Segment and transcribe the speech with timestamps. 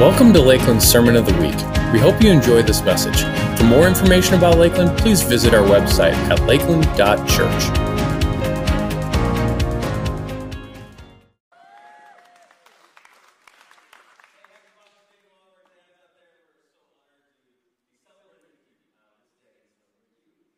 [0.00, 1.54] Welcome to Lakeland's Sermon of the Week.
[1.92, 3.22] We hope you enjoy this message.
[3.56, 7.62] For more information about Lakeland, please visit our website at lakeland.church.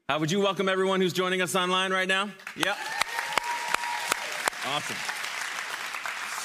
[0.09, 2.31] How would you welcome everyone who's joining us online right now?
[2.57, 2.79] Yep.
[4.65, 5.16] Awesome.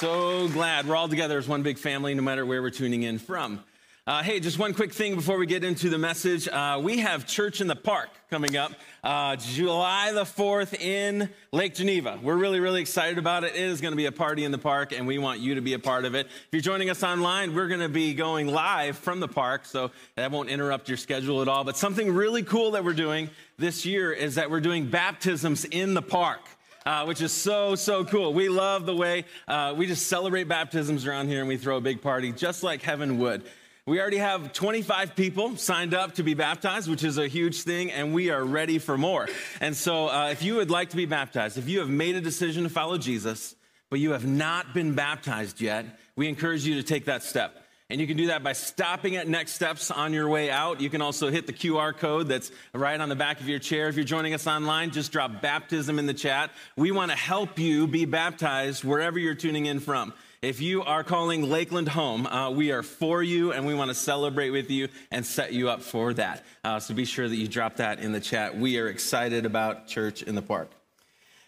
[0.02, 3.20] So glad we're all together as one big family, no matter where we're tuning in
[3.20, 3.62] from.
[4.04, 6.48] Uh, hey, just one quick thing before we get into the message.
[6.48, 8.72] Uh, we have Church in the Park coming up
[9.04, 12.18] uh, July the 4th in Lake Geneva.
[12.20, 13.54] We're really, really excited about it.
[13.54, 15.60] It is going to be a party in the park, and we want you to
[15.60, 16.26] be a part of it.
[16.26, 19.92] If you're joining us online, we're going to be going live from the park, so
[20.16, 21.62] that won't interrupt your schedule at all.
[21.62, 25.94] But something really cool that we're doing this year is that we're doing baptisms in
[25.94, 26.40] the park
[26.84, 28.32] uh, which is so, so cool.
[28.32, 31.80] We love the way uh, we just celebrate baptisms around here and we throw a
[31.80, 33.44] big party just like heaven would.
[33.84, 37.90] We already have 25 people signed up to be baptized, which is a huge thing,
[37.90, 39.28] and we are ready for more.
[39.60, 42.20] And so, uh, if you would like to be baptized, if you have made a
[42.20, 43.56] decision to follow Jesus,
[43.90, 45.84] but you have not been baptized yet,
[46.14, 47.61] we encourage you to take that step.
[47.92, 50.80] And you can do that by stopping at Next Steps on your way out.
[50.80, 53.88] You can also hit the QR code that's right on the back of your chair.
[53.88, 56.52] If you're joining us online, just drop baptism in the chat.
[56.74, 60.14] We want to help you be baptized wherever you're tuning in from.
[60.40, 63.94] If you are calling Lakeland home, uh, we are for you and we want to
[63.94, 66.46] celebrate with you and set you up for that.
[66.64, 68.56] Uh, so be sure that you drop that in the chat.
[68.56, 70.70] We are excited about church in the park.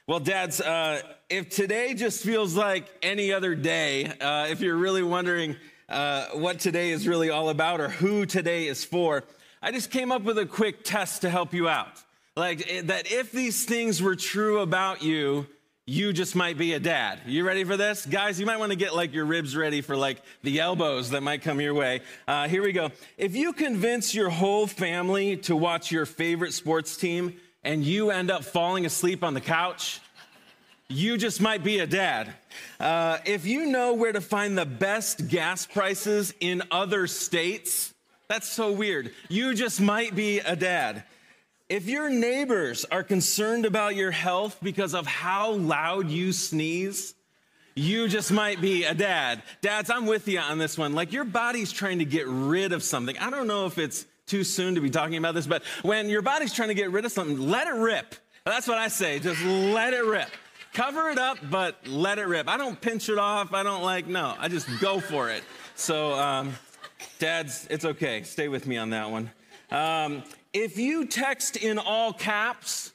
[0.07, 5.03] Well, dads, uh, if today just feels like any other day, uh, if you're really
[5.03, 5.57] wondering,
[5.95, 9.23] uh, what today is really all about or who today is for,
[9.63, 12.03] I just came up with a quick test to help you out.
[12.37, 15.47] Like eh, that if these things were true about you,
[15.87, 17.21] you just might be a dad.
[17.27, 18.07] You ready for this?
[18.07, 21.23] Guys, you might want to get like your ribs ready for like the elbows that
[21.23, 22.01] might come your way.
[22.27, 22.91] Uh, here we go.
[23.17, 28.33] If you convince your whole family to watch your favorite sports team and you end
[28.33, 30.01] up falling asleep on the couch,
[30.89, 32.35] you just might be a dad.
[32.79, 37.95] Uh, if you know where to find the best gas prices in other states,
[38.29, 39.13] that's so weird.
[39.29, 41.05] You just might be a dad.
[41.69, 47.15] If your neighbors are concerned about your health because of how loud you sneeze,
[47.75, 49.43] you just might be a dad.
[49.63, 50.95] Dads, I'm with you on this one.
[50.95, 53.17] Like your body's trying to get rid of something.
[53.19, 56.23] I don't know if it's too soon to be talking about this, but when your
[56.23, 58.15] body's trying to get rid of something, let it rip.
[58.45, 59.19] That's what I say.
[59.19, 60.29] Just let it rip
[60.75, 62.49] cover it up, but let it rip.
[62.49, 63.55] I don't pinch it off.
[63.55, 65.43] I don't like, no, I just go for it.
[65.77, 66.55] So, um,
[67.19, 68.23] dads, it's okay.
[68.25, 69.31] Stay with me on that one.
[69.71, 72.93] Um, if you text in all caps,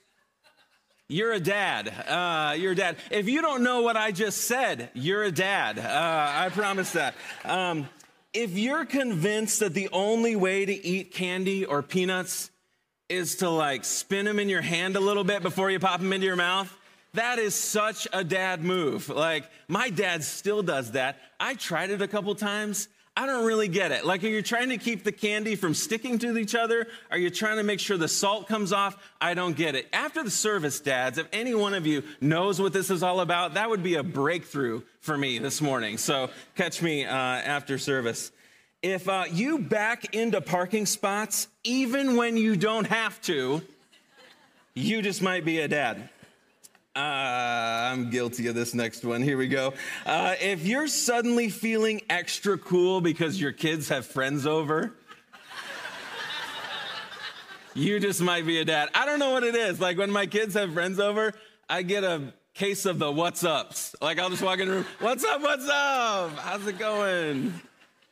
[1.07, 1.87] you're a dad.
[1.87, 2.97] Uh, you're a dad.
[3.09, 5.79] If you don't know what I just said, you're a dad.
[5.79, 5.83] Uh,
[6.45, 7.15] I promise that.
[7.43, 7.89] Um,
[8.31, 12.51] if you're convinced that the only way to eat candy or peanuts
[13.07, 16.13] is to like spin them in your hand a little bit before you pop them
[16.13, 16.71] into your mouth,
[17.13, 19.09] that is such a dad move.
[19.09, 21.17] Like, my dad still does that.
[21.39, 22.87] I tried it a couple times.
[23.17, 24.05] I don't really get it.
[24.05, 26.87] Like, are you trying to keep the candy from sticking to each other?
[27.11, 28.95] Are you trying to make sure the salt comes off?
[29.19, 29.87] I don't get it.
[29.91, 33.55] After the service, dads, if any one of you knows what this is all about,
[33.55, 35.97] that would be a breakthrough for me this morning.
[35.97, 38.31] So, catch me uh, after service.
[38.81, 43.61] If uh, you back into parking spots, even when you don't have to,
[44.73, 46.07] you just might be a dad.
[46.95, 49.21] Uh, I'm guilty of this next one.
[49.21, 49.73] Here we go.
[50.05, 54.95] Uh, if you're suddenly feeling extra cool because your kids have friends over,
[57.75, 58.89] you just might be a dad.
[58.95, 59.79] I don't know what it is.
[59.79, 61.33] Like when my kids have friends over,
[61.69, 63.95] I get a case of the what's ups.
[64.01, 66.37] Like I'll just walk in the room, what's up, what's up?
[66.39, 67.53] How's it going?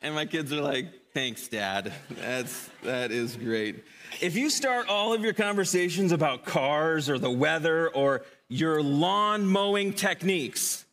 [0.02, 1.92] And my kids are like, thanks, dad.
[2.10, 3.82] That's, that is great.
[4.20, 9.46] If you start all of your conversations about cars or the weather or your lawn
[9.46, 10.84] mowing techniques,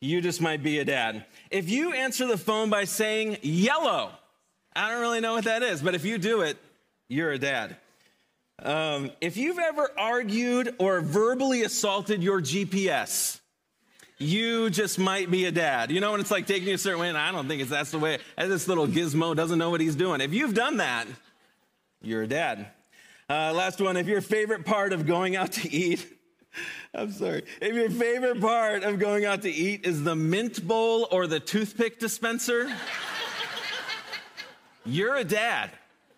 [0.00, 1.24] you just might be a dad.
[1.50, 4.10] If you answer the phone by saying yellow,
[4.74, 6.56] I don't really know what that is, but if you do it,
[7.08, 7.76] you're a dad.
[8.62, 13.40] Um, if you've ever argued or verbally assaulted your GPS,
[14.18, 15.90] you just might be a dad.
[15.90, 17.70] You know, when it's like taking you a certain way, and I don't think it's
[17.70, 18.18] that's the way.
[18.36, 20.20] This little gizmo doesn't know what he's doing.
[20.20, 21.06] If you've done that,
[22.02, 22.68] you're a dad.
[23.28, 23.96] Uh, last one.
[23.96, 26.06] If your favorite part of going out to eat
[26.94, 27.44] I'm sorry.
[27.60, 31.40] If your favorite part of going out to eat is the mint bowl or the
[31.40, 32.70] toothpick dispenser,
[34.84, 35.70] you're a dad.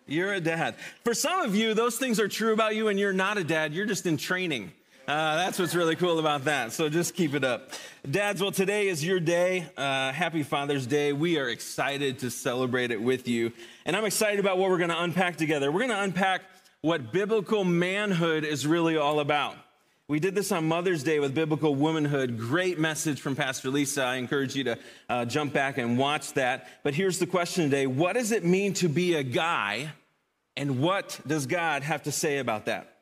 [0.05, 0.75] You're a dad.
[1.03, 3.73] For some of you, those things are true about you and you're not a dad.
[3.73, 4.73] You're just in training.
[5.05, 6.71] Uh, that's what's really cool about that.
[6.71, 7.71] So just keep it up.
[8.09, 9.67] Dads, well, today is your day.
[9.75, 11.11] Uh, happy Father's Day.
[11.11, 13.51] We are excited to celebrate it with you.
[13.85, 15.73] And I'm excited about what we're going to unpack together.
[15.73, 16.43] We're going to unpack
[16.79, 19.57] what biblical manhood is really all about.
[20.07, 22.39] We did this on Mother's Day with Biblical Womanhood.
[22.39, 24.03] Great message from Pastor Lisa.
[24.03, 24.79] I encourage you to
[25.09, 26.69] uh, jump back and watch that.
[26.81, 29.91] But here's the question today What does it mean to be a guy?
[30.55, 32.92] And what does God have to say about that?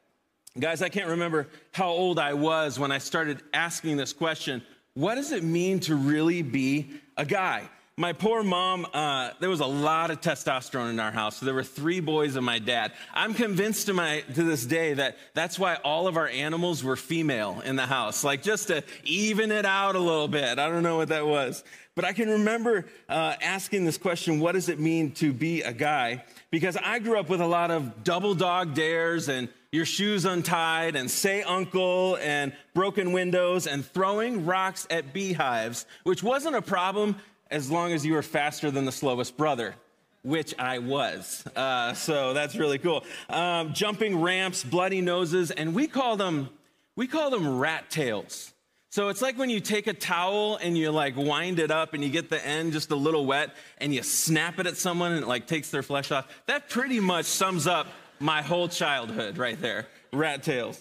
[0.60, 4.62] Guys, I can't remember how old I was when I started asking this question.
[4.96, 7.70] What does it mean to really be a guy?
[7.96, 11.38] My poor mom, uh, there was a lot of testosterone in our house.
[11.38, 12.92] So there were three boys and my dad.
[13.14, 16.98] I'm convinced to, my, to this day that that's why all of our animals were
[16.98, 20.60] female in the house, like just to even it out a little bit.
[20.60, 21.64] I don't know what that was.
[21.96, 25.72] But I can remember uh, asking this question what does it mean to be a
[25.72, 26.26] guy?
[26.50, 30.96] Because I grew up with a lot of double dog dares and your shoes untied
[30.96, 37.16] and say uncle and broken windows and throwing rocks at beehives, which wasn't a problem
[37.50, 39.76] as long as you were faster than the slowest brother.
[40.24, 41.44] Which I was.
[41.56, 43.04] Uh, so that's really cool.
[43.28, 46.50] Um, jumping ramps, bloody noses, and we call them,
[46.96, 48.54] we call them rat tails.
[48.92, 52.04] So it's like when you take a towel and you like wind it up and
[52.04, 55.24] you get the end just a little wet and you snap it at someone and
[55.24, 56.28] it like takes their flesh off.
[56.46, 57.88] That pretty much sums up
[58.22, 60.80] my whole childhood right there, rat tails.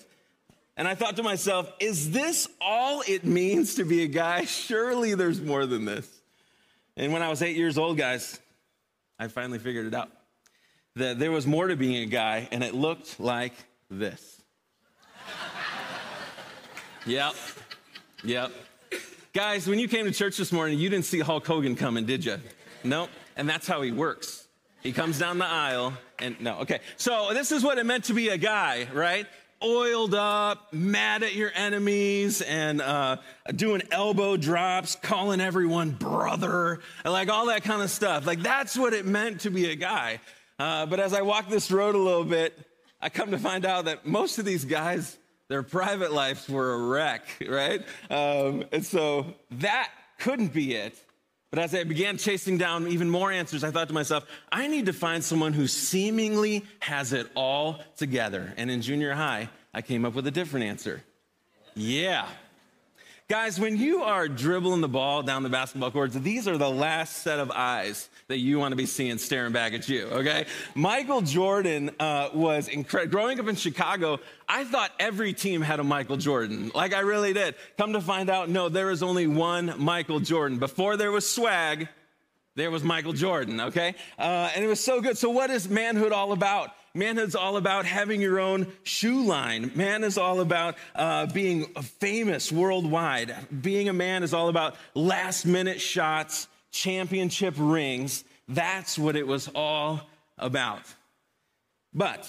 [0.77, 4.45] And I thought to myself, is this all it means to be a guy?
[4.47, 6.09] Surely there's more than this.
[6.97, 8.39] And when I was eight years old, guys,
[9.19, 10.11] I finally figured it out.
[10.97, 13.55] That there was more to being a guy, and it looked like
[13.91, 14.43] this.
[17.07, 17.35] yep.
[18.25, 18.53] Yep.
[19.33, 22.25] Guys, when you came to church this morning, you didn't see Hulk Hogan coming, did
[22.25, 22.39] you?
[22.83, 23.11] Nope.
[23.37, 24.40] And that's how he works.
[24.83, 26.81] He comes down the aisle and no, okay.
[26.97, 29.27] So this is what it meant to be a guy, right?
[29.63, 33.19] Oiled up, mad at your enemies, and uh,
[33.55, 38.27] doing elbow drops, calling everyone brother, like all that kind of stuff.
[38.27, 40.21] Like that's what it meant to be a guy.
[40.59, 42.59] Uh, but as I walk this road a little bit,
[43.03, 45.19] I come to find out that most of these guys,
[45.49, 47.83] their private lives were a wreck, right?
[48.11, 50.99] Um, and so that couldn't be it.
[51.51, 54.87] But as I began chasing down even more answers, I thought to myself, I need
[54.87, 58.55] to find someone who seemingly has it all together.
[58.57, 61.03] And in junior high, I came up with a different answer.
[61.75, 62.29] Yeah,
[63.31, 67.19] Guys, when you are dribbling the ball down the basketball courts, these are the last
[67.19, 70.47] set of eyes that you want to be seeing staring back at you, okay?
[70.75, 73.13] Michael Jordan uh, was incredible.
[73.13, 74.19] Growing up in Chicago,
[74.49, 76.73] I thought every team had a Michael Jordan.
[76.75, 77.55] Like, I really did.
[77.79, 80.59] Come to find out, no, there is only one Michael Jordan.
[80.59, 81.87] Before there was swag,
[82.57, 83.95] there was Michael Jordan, okay?
[84.19, 85.17] Uh, and it was so good.
[85.17, 86.73] So, what is manhood all about?
[86.95, 89.71] Manhood's all about having your own shoe line.
[89.77, 91.67] Man is all about uh, being
[92.01, 93.35] famous worldwide.
[93.63, 98.25] Being a man is all about last minute shots, championship rings.
[98.49, 100.01] That's what it was all
[100.37, 100.83] about.
[101.95, 102.29] But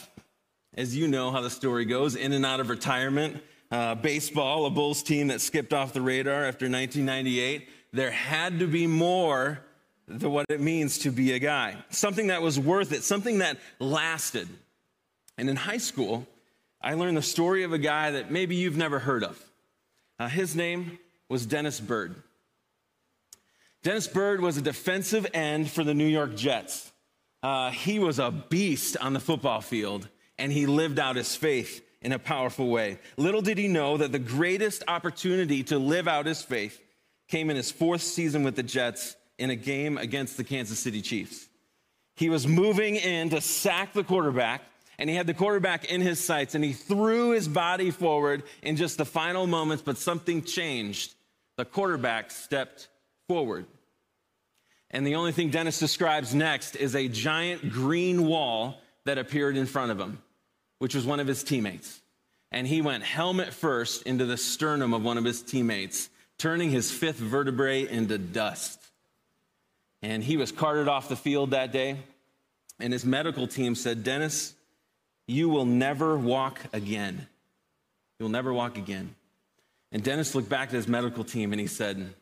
[0.75, 3.41] as you know how the story goes, in and out of retirement,
[3.71, 8.67] uh, baseball, a Bulls team that skipped off the radar after 1998, there had to
[8.67, 9.59] be more
[10.07, 13.57] the, what it means to be a guy, something that was worth it, something that
[13.79, 14.47] lasted.
[15.37, 16.27] And in high school,
[16.81, 19.41] I learned the story of a guy that maybe you've never heard of.
[20.19, 20.99] Uh, his name
[21.29, 22.15] was Dennis Byrd.
[23.83, 26.91] Dennis Byrd was a defensive end for the New York Jets.
[27.41, 31.83] Uh, he was a beast on the football field, and he lived out his faith
[32.01, 32.99] in a powerful way.
[33.17, 36.79] Little did he know that the greatest opportunity to live out his faith
[37.27, 41.01] came in his fourth season with the Jets in a game against the Kansas City
[41.01, 41.49] Chiefs.
[42.15, 44.61] He was moving in to sack the quarterback,
[44.99, 48.75] and he had the quarterback in his sights, and he threw his body forward in
[48.75, 51.15] just the final moments, but something changed.
[51.57, 52.87] The quarterback stepped
[53.27, 53.65] forward.
[54.91, 59.65] And the only thing Dennis describes next is a giant green wall that appeared in
[59.65, 60.21] front of him,
[60.77, 61.99] which was one of his teammates.
[62.51, 66.91] And he went helmet first into the sternum of one of his teammates, turning his
[66.91, 68.80] fifth vertebrae into dust.
[70.01, 71.97] And he was carted off the field that day.
[72.79, 74.55] And his medical team said, Dennis,
[75.27, 77.27] you will never walk again.
[78.19, 79.15] You'll never walk again.
[79.91, 82.13] And Dennis looked back at his medical team and he said,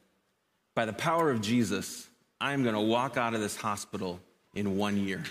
[0.76, 2.08] By the power of Jesus,
[2.42, 4.20] I'm going to walk out of this hospital
[4.56, 5.24] in one year.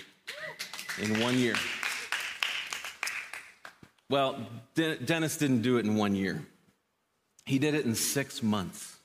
[1.01, 1.55] In one year.
[4.09, 4.39] Well,
[4.73, 6.43] De- Dennis didn't do it in one year,
[7.45, 8.95] he did it in six months.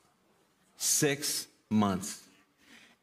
[0.77, 2.21] Six months.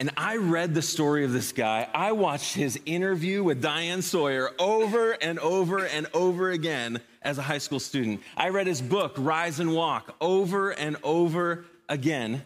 [0.01, 1.87] And I read the story of this guy.
[1.93, 7.43] I watched his interview with Diane Sawyer over and over and over again as a
[7.43, 8.21] high school student.
[8.35, 12.43] I read his book, Rise and Walk, over and over again.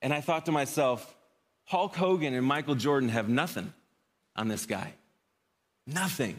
[0.00, 1.12] And I thought to myself,
[1.64, 3.72] Hulk Hogan and Michael Jordan have nothing
[4.36, 4.92] on this guy.
[5.88, 6.38] Nothing.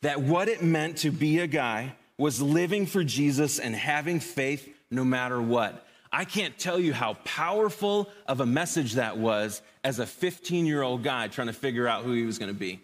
[0.00, 4.66] That what it meant to be a guy was living for Jesus and having faith
[4.90, 5.86] no matter what.
[6.12, 10.82] I can't tell you how powerful of a message that was as a 15 year
[10.82, 12.80] old guy trying to figure out who he was going to be.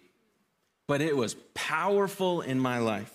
[0.86, 3.12] But it was powerful in my life.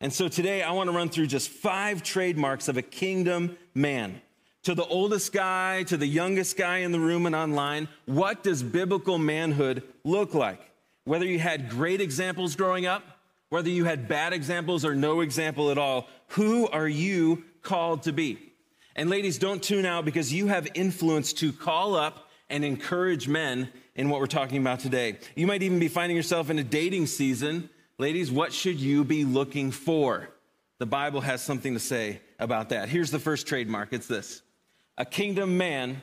[0.00, 4.20] And so today I want to run through just five trademarks of a kingdom man.
[4.64, 8.62] To the oldest guy, to the youngest guy in the room and online, what does
[8.62, 10.60] biblical manhood look like?
[11.04, 13.02] Whether you had great examples growing up,
[13.48, 18.12] whether you had bad examples or no example at all, who are you called to
[18.12, 18.49] be?
[18.96, 23.70] And ladies, don't tune out because you have influence to call up and encourage men
[23.94, 25.18] in what we're talking about today.
[25.36, 27.70] You might even be finding yourself in a dating season.
[27.98, 30.28] Ladies, what should you be looking for?
[30.78, 32.88] The Bible has something to say about that.
[32.88, 34.42] Here's the first trademark it's this
[34.98, 36.02] a kingdom man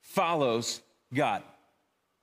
[0.00, 0.80] follows
[1.14, 1.42] God.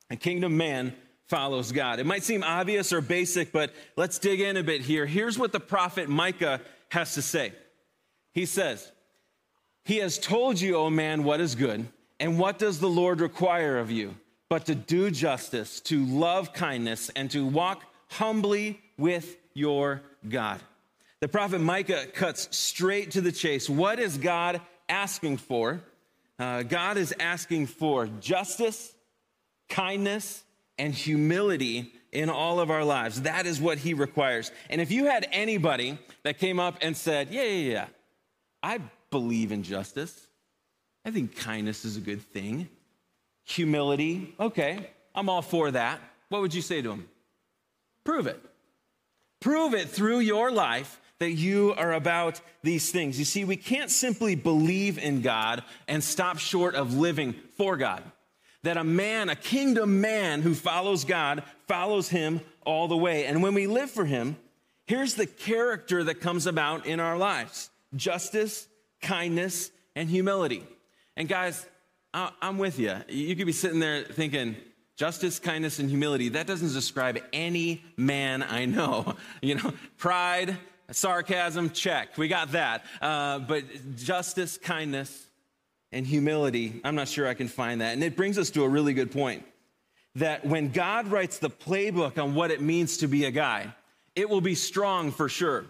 [0.09, 0.93] A kingdom man
[1.27, 1.99] follows God.
[1.99, 5.05] It might seem obvious or basic, but let's dig in a bit here.
[5.05, 7.53] Here's what the prophet Micah has to say.
[8.33, 8.91] He says,
[9.83, 11.87] He has told you, O man, what is good,
[12.19, 14.15] and what does the Lord require of you?
[14.49, 20.61] But to do justice, to love kindness, and to walk humbly with your God.
[21.19, 23.69] The prophet Micah cuts straight to the chase.
[23.69, 25.81] What is God asking for?
[26.39, 28.93] Uh, God is asking for justice,
[29.69, 30.43] kindness,
[30.77, 33.21] and humility in all of our lives.
[33.21, 34.51] That is what he requires.
[34.69, 37.85] And if you had anybody that came up and said, Yeah, yeah, yeah,
[38.61, 38.79] I
[39.13, 40.27] believe in justice,
[41.05, 42.67] I think kindness is a good thing,
[43.43, 46.01] humility, okay, I'm all for that.
[46.29, 47.07] What would you say to him?
[48.03, 48.41] Prove it.
[49.39, 53.19] Prove it through your life that you are about these things.
[53.19, 58.03] You see, we can't simply believe in God and stop short of living for God.
[58.63, 63.25] That a man, a kingdom man who follows God, follows him all the way.
[63.25, 64.37] And when we live for him,
[64.85, 68.67] here's the character that comes about in our lives justice,
[69.03, 70.63] kindness, and humility.
[71.15, 71.65] And guys,
[72.13, 72.95] I'm with you.
[73.07, 74.55] You could be sitting there thinking,
[74.95, 76.29] justice, kindness, and humility.
[76.29, 79.15] That doesn't describe any man I know.
[79.41, 80.57] You know, pride,
[80.91, 82.17] sarcasm, check.
[82.17, 82.85] We got that.
[83.01, 83.63] Uh, but
[83.97, 85.27] justice, kindness,
[85.91, 87.93] and humility, I'm not sure I can find that.
[87.93, 89.45] And it brings us to a really good point
[90.15, 93.73] that when God writes the playbook on what it means to be a guy,
[94.15, 95.65] it will be strong for sure.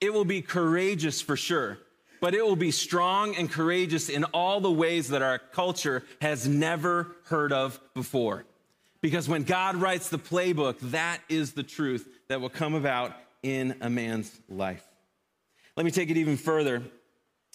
[0.00, 1.78] It will be courageous for sure.
[2.20, 6.48] But it will be strong and courageous in all the ways that our culture has
[6.48, 8.44] never heard of before.
[9.00, 13.76] Because when God writes the playbook, that is the truth that will come about in
[13.80, 14.84] a man's life.
[15.76, 16.82] Let me take it even further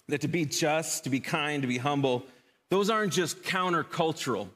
[0.08, 2.24] that to be just, to be kind, to be humble,
[2.70, 4.48] those aren't just countercultural.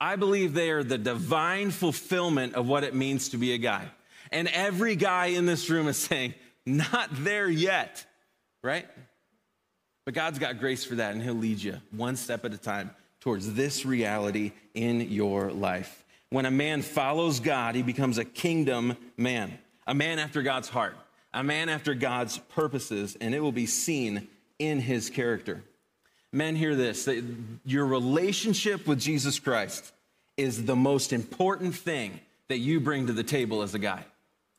[0.00, 3.86] I believe they are the divine fulfillment of what it means to be a guy.
[4.30, 6.34] And every guy in this room is saying,
[6.66, 8.04] not there yet,
[8.62, 8.86] right?
[10.04, 12.90] But God's got grace for that, and He'll lead you one step at a time
[13.20, 16.04] towards this reality in your life.
[16.30, 20.96] When a man follows God, he becomes a kingdom man a man after God's heart,
[21.32, 25.62] a man after God's purposes, and it will be seen in his character.
[26.32, 27.08] Men, hear this
[27.64, 29.92] your relationship with Jesus Christ
[30.36, 32.18] is the most important thing
[32.48, 34.04] that you bring to the table as a guy.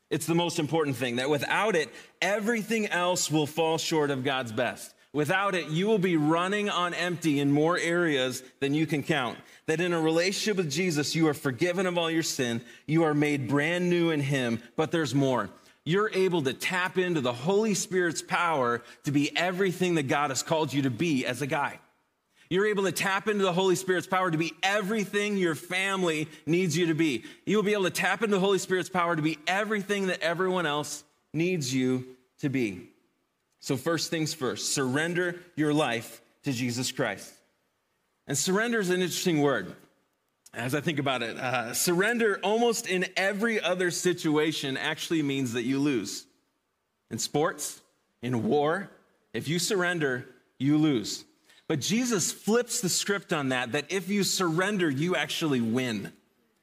[0.08, 4.52] It's the most important thing, that without it, everything else will fall short of God's
[4.52, 4.94] best.
[5.16, 9.38] Without it, you will be running on empty in more areas than you can count.
[9.64, 13.14] That in a relationship with Jesus, you are forgiven of all your sin, you are
[13.14, 15.48] made brand new in Him, but there's more.
[15.84, 20.42] You're able to tap into the Holy Spirit's power to be everything that God has
[20.42, 21.78] called you to be as a guy.
[22.50, 26.76] You're able to tap into the Holy Spirit's power to be everything your family needs
[26.76, 27.24] you to be.
[27.46, 30.66] You'll be able to tap into the Holy Spirit's power to be everything that everyone
[30.66, 32.04] else needs you
[32.40, 32.90] to be.
[33.66, 37.32] So, first things first, surrender your life to Jesus Christ.
[38.28, 39.74] And surrender is an interesting word
[40.54, 41.36] as I think about it.
[41.36, 46.26] Uh, surrender, almost in every other situation, actually means that you lose.
[47.10, 47.80] In sports,
[48.22, 48.88] in war,
[49.32, 50.28] if you surrender,
[50.60, 51.24] you lose.
[51.66, 56.12] But Jesus flips the script on that, that if you surrender, you actually win.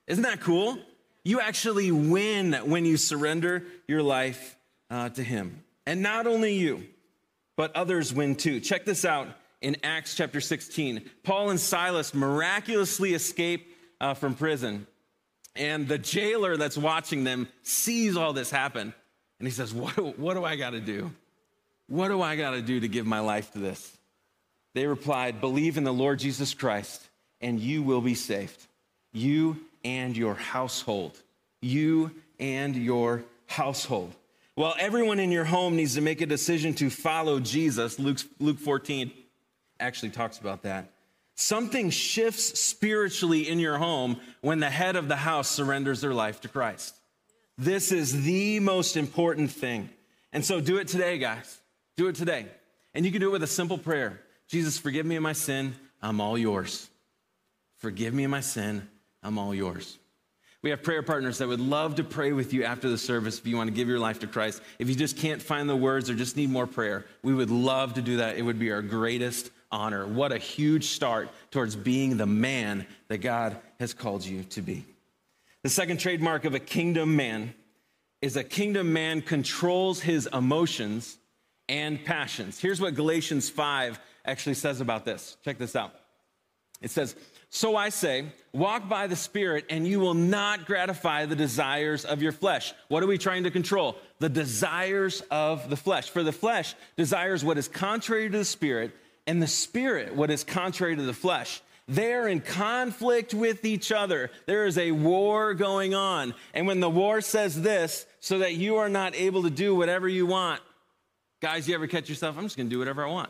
[0.07, 0.77] Isn't that cool?
[1.25, 4.55] You actually win when you surrender your life
[4.89, 5.65] uh, to Him.
[5.85, 6.85] And not only you,
[7.55, 8.59] but others win too.
[8.59, 9.27] Check this out
[9.61, 11.09] in Acts chapter 16.
[11.23, 14.87] Paul and Silas miraculously escape uh, from prison,
[15.55, 18.93] and the jailer that's watching them sees all this happen.
[19.39, 21.11] And he says, What what do I got to do?
[21.87, 23.97] What do I got to do to give my life to this?
[24.73, 27.07] They replied, Believe in the Lord Jesus Christ,
[27.41, 28.67] and you will be saved.
[29.11, 31.17] You and your household.
[31.61, 34.13] You and your household.
[34.55, 37.97] Well, everyone in your home needs to make a decision to follow Jesus.
[37.97, 39.11] Luke, Luke 14
[39.79, 40.91] actually talks about that.
[41.35, 46.41] Something shifts spiritually in your home when the head of the house surrenders their life
[46.41, 46.95] to Christ.
[47.57, 49.89] This is the most important thing.
[50.31, 51.59] And so do it today, guys.
[51.97, 52.45] Do it today.
[52.93, 55.73] And you can do it with a simple prayer Jesus, forgive me of my sin.
[55.99, 56.87] I'm all yours.
[57.77, 58.87] Forgive me of my sin.
[59.23, 59.97] I'm all yours.
[60.63, 63.45] We have prayer partners that would love to pray with you after the service if
[63.45, 64.61] you want to give your life to Christ.
[64.79, 67.95] If you just can't find the words or just need more prayer, we would love
[67.95, 68.37] to do that.
[68.37, 70.07] It would be our greatest honor.
[70.07, 74.85] What a huge start towards being the man that God has called you to be.
[75.63, 77.53] The second trademark of a kingdom man
[78.21, 81.17] is a kingdom man controls his emotions
[81.67, 82.57] and passions.
[82.57, 85.35] Here's what Galatians 5 actually says about this.
[85.43, 85.93] Check this out.
[86.81, 87.15] It says,
[87.55, 92.19] So I say, walk by the Spirit, and you will not gratify the desires of
[92.19, 92.73] your flesh.
[92.87, 93.95] What are we trying to control?
[94.17, 96.09] The desires of the flesh.
[96.09, 98.91] For the flesh desires what is contrary to the Spirit,
[99.27, 101.61] and the Spirit what is contrary to the flesh.
[101.87, 104.31] They're in conflict with each other.
[104.47, 106.33] There is a war going on.
[106.55, 110.09] And when the war says this, so that you are not able to do whatever
[110.09, 110.59] you want,
[111.39, 112.35] guys, you ever catch yourself?
[112.35, 113.29] I'm just going to do whatever I want.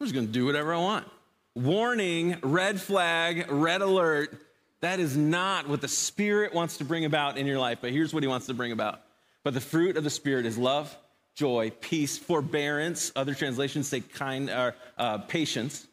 [0.00, 1.06] I'm just going to do whatever I want.
[1.54, 4.36] Warning, red flag, red alert.
[4.80, 7.78] That is not what the Spirit wants to bring about in your life.
[7.80, 9.00] But here's what He wants to bring about.
[9.44, 10.96] But the fruit of the Spirit is love,
[11.36, 13.12] joy, peace, forbearance.
[13.14, 15.86] Other translations say kind, uh, uh, patience,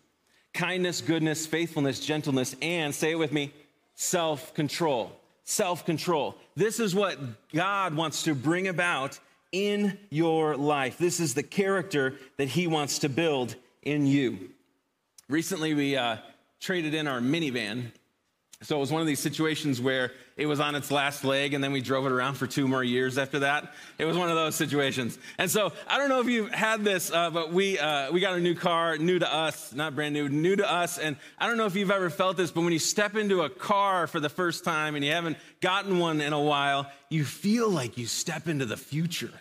[0.54, 3.54] kindness, goodness, faithfulness, gentleness, and say it with me,
[3.94, 5.12] self control.
[5.44, 6.36] Self control.
[6.56, 7.20] This is what
[7.54, 9.20] God wants to bring about
[9.52, 10.98] in your life.
[10.98, 14.50] This is the character that He wants to build in you.
[15.32, 16.18] Recently, we uh,
[16.60, 17.94] traded in our minivan.
[18.64, 21.64] So it was one of these situations where it was on its last leg and
[21.64, 23.72] then we drove it around for two more years after that.
[23.98, 25.18] It was one of those situations.
[25.38, 28.38] And so I don't know if you've had this, uh, but we, uh, we got
[28.38, 30.98] a new car, new to us, not brand new, new to us.
[30.98, 33.50] And I don't know if you've ever felt this, but when you step into a
[33.50, 37.70] car for the first time and you haven't gotten one in a while, you feel
[37.70, 39.32] like you step into the future.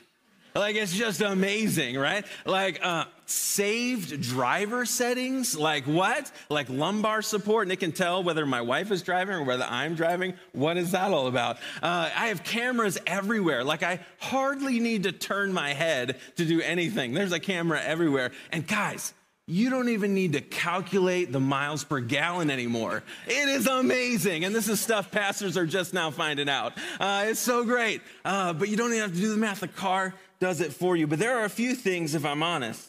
[0.55, 2.25] Like it's just amazing, right?
[2.45, 6.31] Like uh, saved driver settings, like what?
[6.49, 9.95] Like lumbar support, and it can tell whether my wife is driving or whether I'm
[9.95, 10.35] driving.
[10.53, 11.57] What is that all about?
[11.83, 13.65] Uh, I have cameras everywhere.
[13.65, 17.15] Like I hardly need to turn my head to do anything.
[17.15, 18.33] There's a camera everywhere.
[18.51, 19.15] And guys,
[19.51, 23.03] you don't even need to calculate the miles per gallon anymore.
[23.27, 24.45] It is amazing.
[24.45, 26.75] And this is stuff pastors are just now finding out.
[27.01, 28.01] Uh, it's so great.
[28.25, 29.61] Uh, but you don't even have to do the math.
[29.61, 31.07] The car does it for you.
[31.07, 32.89] But there are a few things, if I'm honest,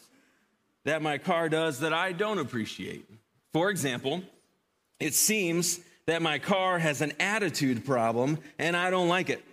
[0.85, 3.07] that my car does that I don't appreciate.
[3.53, 4.23] For example,
[4.99, 9.43] it seems that my car has an attitude problem and I don't like it.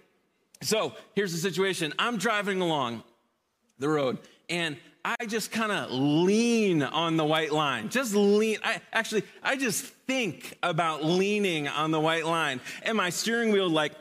[0.63, 3.03] So here's the situation I'm driving along
[3.79, 7.89] the road and I just kind of lean on the white line.
[7.89, 8.59] Just lean.
[8.63, 12.61] I actually, I just think about leaning on the white line.
[12.83, 13.93] And my steering wheel, like,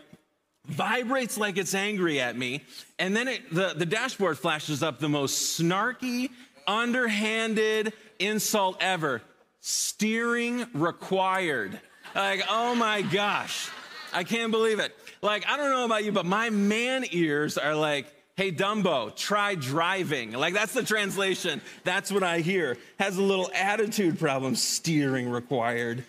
[0.67, 2.63] vibrates like it's angry at me.
[2.99, 6.29] And then it, the, the dashboard flashes up the most snarky,
[6.67, 9.21] underhanded insult ever
[9.61, 11.79] steering required.
[12.15, 13.69] Like, oh my gosh,
[14.13, 14.95] I can't believe it.
[15.21, 19.55] Like, I don't know about you, but my man ears are like, Hey, Dumbo, try
[19.55, 20.31] driving.
[20.31, 21.59] Like, that's the translation.
[21.83, 22.77] That's what I hear.
[22.99, 26.03] Has a little attitude problem, steering required.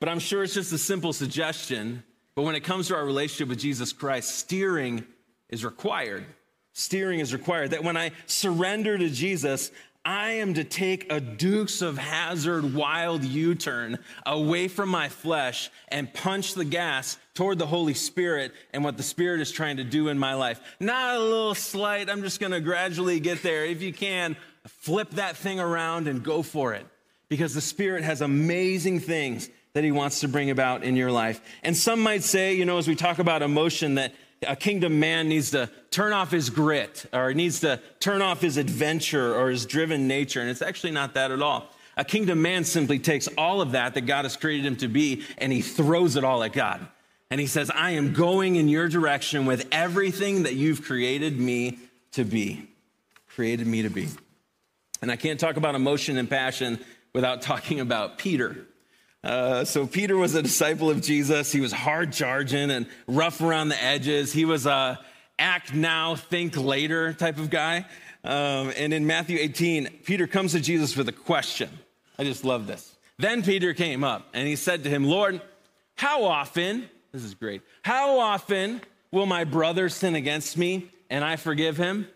[0.00, 2.02] But I'm sure it's just a simple suggestion.
[2.38, 5.04] But when it comes to our relationship with Jesus Christ, steering
[5.48, 6.24] is required.
[6.72, 7.72] Steering is required.
[7.72, 9.72] That when I surrender to Jesus,
[10.04, 15.68] I am to take a Dukes of Hazzard wild U turn away from my flesh
[15.88, 19.84] and punch the gas toward the Holy Spirit and what the Spirit is trying to
[19.84, 20.60] do in my life.
[20.78, 23.64] Not a little slight, I'm just gonna gradually get there.
[23.64, 26.86] If you can, flip that thing around and go for it
[27.28, 31.40] because the Spirit has amazing things that He wants to bring about in your life.
[31.62, 34.12] And some might say, you know, as we talk about emotion, that
[34.44, 38.56] a kingdom man needs to turn off his grit or needs to turn off his
[38.56, 40.40] adventure or his driven nature.
[40.40, 41.68] And it's actually not that at all.
[41.96, 45.22] A kingdom man simply takes all of that that God has created him to be
[45.38, 46.84] and he throws it all at God.
[47.30, 51.78] And he says, I am going in your direction with everything that you've created me
[52.12, 52.68] to be.
[53.28, 54.08] Created me to be.
[55.02, 56.80] And I can't talk about emotion and passion
[57.12, 58.66] without talking about Peter.
[59.24, 61.50] Uh, so Peter was a disciple of Jesus.
[61.50, 64.32] He was hard charging and rough around the edges.
[64.32, 65.00] He was a
[65.38, 67.86] act now, think later type of guy.
[68.24, 71.70] Um, and in Matthew 18, Peter comes to Jesus with a question.
[72.18, 72.96] I just love this.
[73.18, 75.40] Then Peter came up and he said to him, Lord,
[75.96, 81.36] how often, this is great, how often will my brother sin against me and I
[81.36, 82.06] forgive him?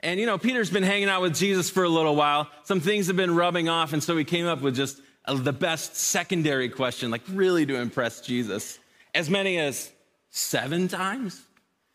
[0.00, 2.48] And you know, Peter's been hanging out with Jesus for a little while.
[2.64, 5.96] Some things have been rubbing off, and so he came up with just the best
[5.96, 8.78] secondary question, like really to impress Jesus.
[9.14, 9.92] As many as
[10.30, 11.40] seven times?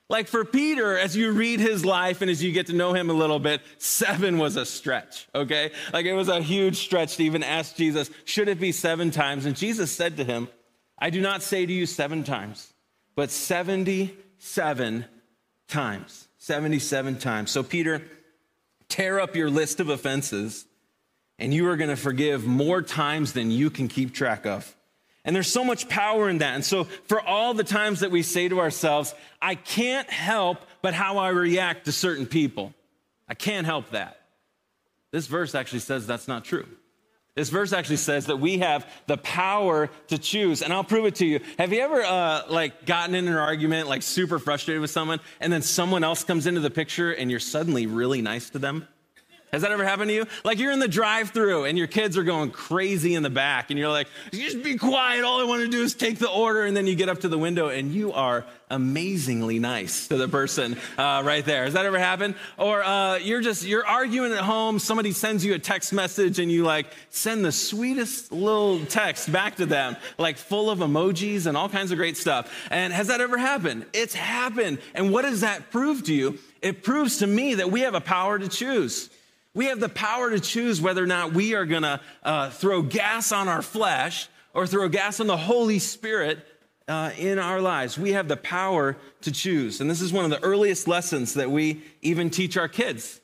[0.10, 3.10] Like for Peter, as you read his life and as you get to know him
[3.10, 5.72] a little bit, seven was a stretch, okay?
[5.92, 9.46] Like it was a huge stretch to even ask Jesus, should it be seven times?
[9.46, 10.48] And Jesus said to him,
[10.98, 12.74] I do not say to you seven times,
[13.16, 15.06] but 77
[15.68, 16.28] times.
[16.38, 17.52] 77 times.
[17.52, 18.02] So, Peter,
[18.88, 20.66] tear up your list of offenses,
[21.39, 24.76] and you are going to forgive more times than you can keep track of.
[25.23, 26.56] And there's so much power in that.
[26.56, 30.93] And so, for all the times that we say to ourselves, I can't help but
[30.93, 32.73] how I react to certain people,
[33.28, 34.21] I can't help that.
[35.12, 36.65] This verse actually says that's not true.
[37.36, 41.15] This verse actually says that we have the power to choose, and I'll prove it
[41.15, 41.39] to you.
[41.60, 45.54] Have you ever uh, like gotten in an argument, like super frustrated with someone, and
[45.54, 48.88] then someone else comes into the picture, and you're suddenly really nice to them?
[49.52, 50.26] Has that ever happened to you?
[50.44, 53.70] Like you're in the drive through and your kids are going crazy in the back
[53.70, 55.24] and you're like, just be quiet.
[55.24, 56.64] All I want to do is take the order.
[56.64, 60.28] And then you get up to the window and you are amazingly nice to the
[60.28, 61.64] person uh, right there.
[61.64, 62.36] Has that ever happened?
[62.58, 64.80] Or uh, you're just, you're arguing at home.
[64.80, 69.56] Somebody sends you a text message and you like send the sweetest little text back
[69.56, 72.54] to them, like full of emojis and all kinds of great stuff.
[72.70, 73.86] And has that ever happened?
[73.94, 74.80] It's happened.
[74.94, 76.38] And what does that prove to you?
[76.62, 79.10] It proves to me that we have a power to choose.
[79.58, 82.84] We have the power to choose whether or not we are going to uh, throw
[82.84, 86.46] gas on our flesh or throw gas on the Holy Spirit
[86.88, 87.98] uh, in our lives.
[87.98, 89.82] We have the power to choose.
[89.82, 93.20] And this is one of the earliest lessons that we even teach our kids.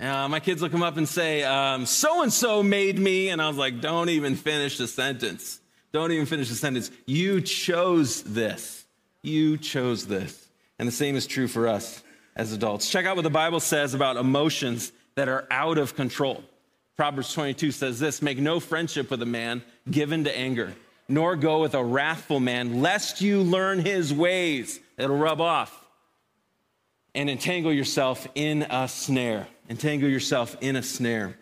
[0.00, 1.42] Uh, my kids will come up and say,
[1.84, 3.28] So and so made me.
[3.28, 5.60] And I was like, Don't even finish the sentence.
[5.92, 6.90] Don't even finish the sentence.
[7.04, 8.86] You chose this.
[9.22, 10.48] You chose this.
[10.78, 12.02] And the same is true for us
[12.34, 12.88] as adults.
[12.88, 16.44] Check out what the Bible says about emotions that are out of control.
[16.96, 20.74] Proverbs 22 says this Make no friendship with a man given to anger,
[21.08, 24.78] nor go with a wrathful man, lest you learn his ways.
[24.96, 25.74] It'll rub off.
[27.16, 29.48] And entangle yourself in a snare.
[29.68, 31.36] Entangle yourself in a snare.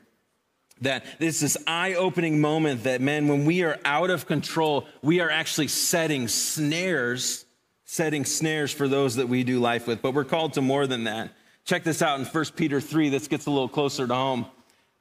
[0.80, 5.20] That this is eye opening moment that, man, when we are out of control, we
[5.20, 7.44] are actually setting snares,
[7.84, 10.00] setting snares for those that we do life with.
[10.00, 11.30] But we're called to more than that.
[11.66, 13.08] Check this out in 1 Peter 3.
[13.08, 14.46] This gets a little closer to home.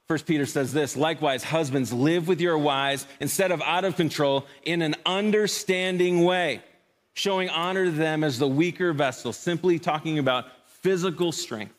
[0.08, 4.44] 1 Peter says this Likewise, husbands, live with your wives instead of out of control
[4.64, 6.60] in an understanding way,
[7.14, 11.72] showing honor to them as the weaker vessel, simply talking about physical strength.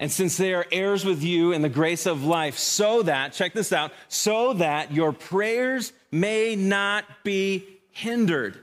[0.00, 3.52] And since they are heirs with you in the grace of life, so that, check
[3.52, 8.58] this out, so that your prayers may not be hindered.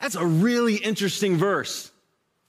[0.00, 1.89] That's a really interesting verse.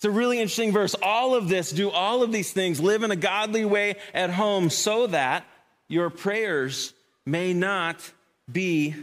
[0.02, 0.96] It's a really interesting verse.
[1.04, 4.72] All of this, do all of these things, live in a godly way at home
[4.72, 5.46] so that
[5.88, 8.12] your prayers may not
[8.52, 8.96] be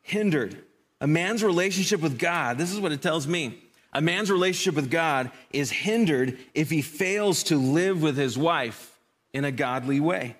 [0.00, 0.56] hindered.
[1.00, 3.64] A man's relationship with God, this is what it tells me.
[3.92, 8.96] A man's relationship with God is hindered if he fails to live with his wife
[9.32, 10.36] in a godly way.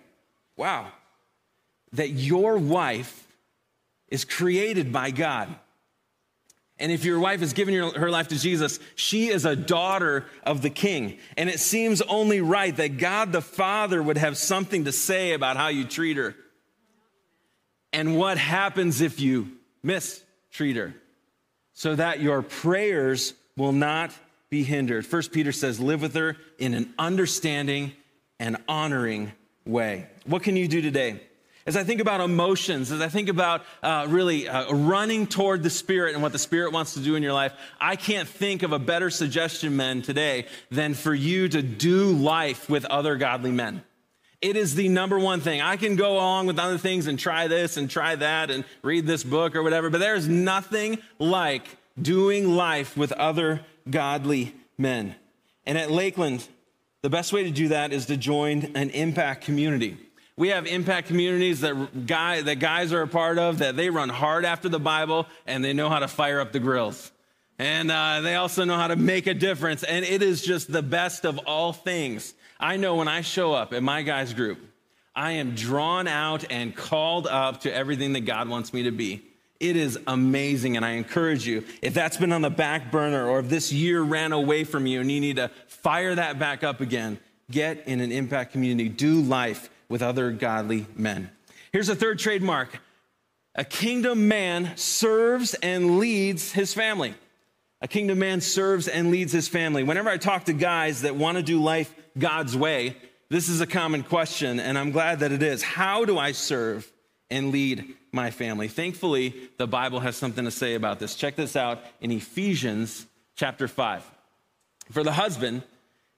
[0.56, 0.92] Wow.
[1.90, 3.26] That your wife
[4.06, 5.52] is created by God.
[6.78, 10.60] And if your wife has given her life to Jesus, she is a daughter of
[10.60, 11.18] the king.
[11.36, 15.56] And it seems only right that God the Father would have something to say about
[15.56, 16.34] how you treat her.
[17.92, 19.52] And what happens if you
[19.84, 20.94] mistreat her?
[21.74, 24.10] So that your prayers will not
[24.50, 25.06] be hindered.
[25.06, 27.92] First Peter says, live with her in an understanding
[28.40, 29.32] and honoring
[29.64, 30.08] way.
[30.26, 31.20] What can you do today?
[31.66, 35.70] As I think about emotions, as I think about uh, really uh, running toward the
[35.70, 38.72] Spirit and what the Spirit wants to do in your life, I can't think of
[38.72, 43.82] a better suggestion, men, today than for you to do life with other godly men.
[44.42, 45.62] It is the number one thing.
[45.62, 49.06] I can go along with other things and try this and try that and read
[49.06, 55.14] this book or whatever, but there is nothing like doing life with other godly men.
[55.64, 56.46] And at Lakeland,
[57.00, 59.96] the best way to do that is to join an impact community.
[60.36, 64.08] We have impact communities that, guy, that guys are a part of that they run
[64.08, 67.12] hard after the Bible and they know how to fire up the grills.
[67.58, 69.84] And uh, they also know how to make a difference.
[69.84, 72.34] And it is just the best of all things.
[72.58, 74.58] I know when I show up at my guys' group,
[75.14, 79.22] I am drawn out and called up to everything that God wants me to be.
[79.60, 83.38] It is amazing, and I encourage you, if that's been on the back burner or
[83.38, 86.80] if this year ran away from you and you need to fire that back up
[86.80, 87.20] again,
[87.50, 88.88] get in an impact community.
[88.88, 91.30] Do life with other godly men.
[91.72, 92.78] Here's a third trademark
[93.56, 97.14] a kingdom man serves and leads his family.
[97.80, 99.82] A kingdom man serves and leads his family.
[99.82, 102.96] Whenever I talk to guys that want to do life God's way,
[103.28, 105.62] this is a common question, and I'm glad that it is.
[105.62, 106.90] How do I serve
[107.30, 108.68] and lead my family?
[108.68, 111.14] Thankfully, the Bible has something to say about this.
[111.14, 114.10] Check this out in Ephesians chapter 5.
[114.90, 115.62] For the husband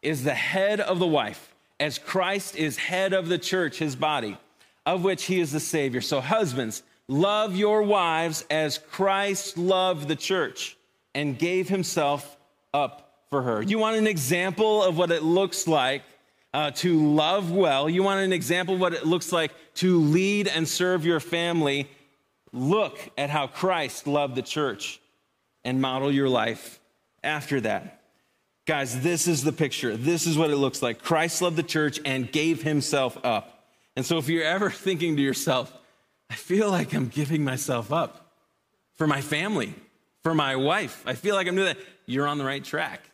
[0.03, 4.39] is the head of the wife, as Christ is head of the church, his body,
[4.85, 6.01] of which he is the Savior.
[6.01, 10.77] So, husbands, love your wives as Christ loved the church
[11.15, 12.37] and gave himself
[12.73, 13.63] up for her.
[13.63, 16.03] You want an example of what it looks like
[16.55, 20.49] uh, to love well, you want an example of what it looks like to lead
[20.49, 21.87] and serve your family,
[22.53, 25.01] look at how Christ loved the church
[25.65, 26.81] and model your life
[27.23, 27.96] after that.
[28.67, 29.97] Guys, this is the picture.
[29.97, 31.01] This is what it looks like.
[31.01, 33.65] Christ loved the church and gave himself up.
[33.95, 35.73] And so if you're ever thinking to yourself,
[36.29, 38.33] I feel like I'm giving myself up
[38.97, 39.73] for my family,
[40.25, 43.09] for my wife, I feel like I'm doing that, you're on the right track.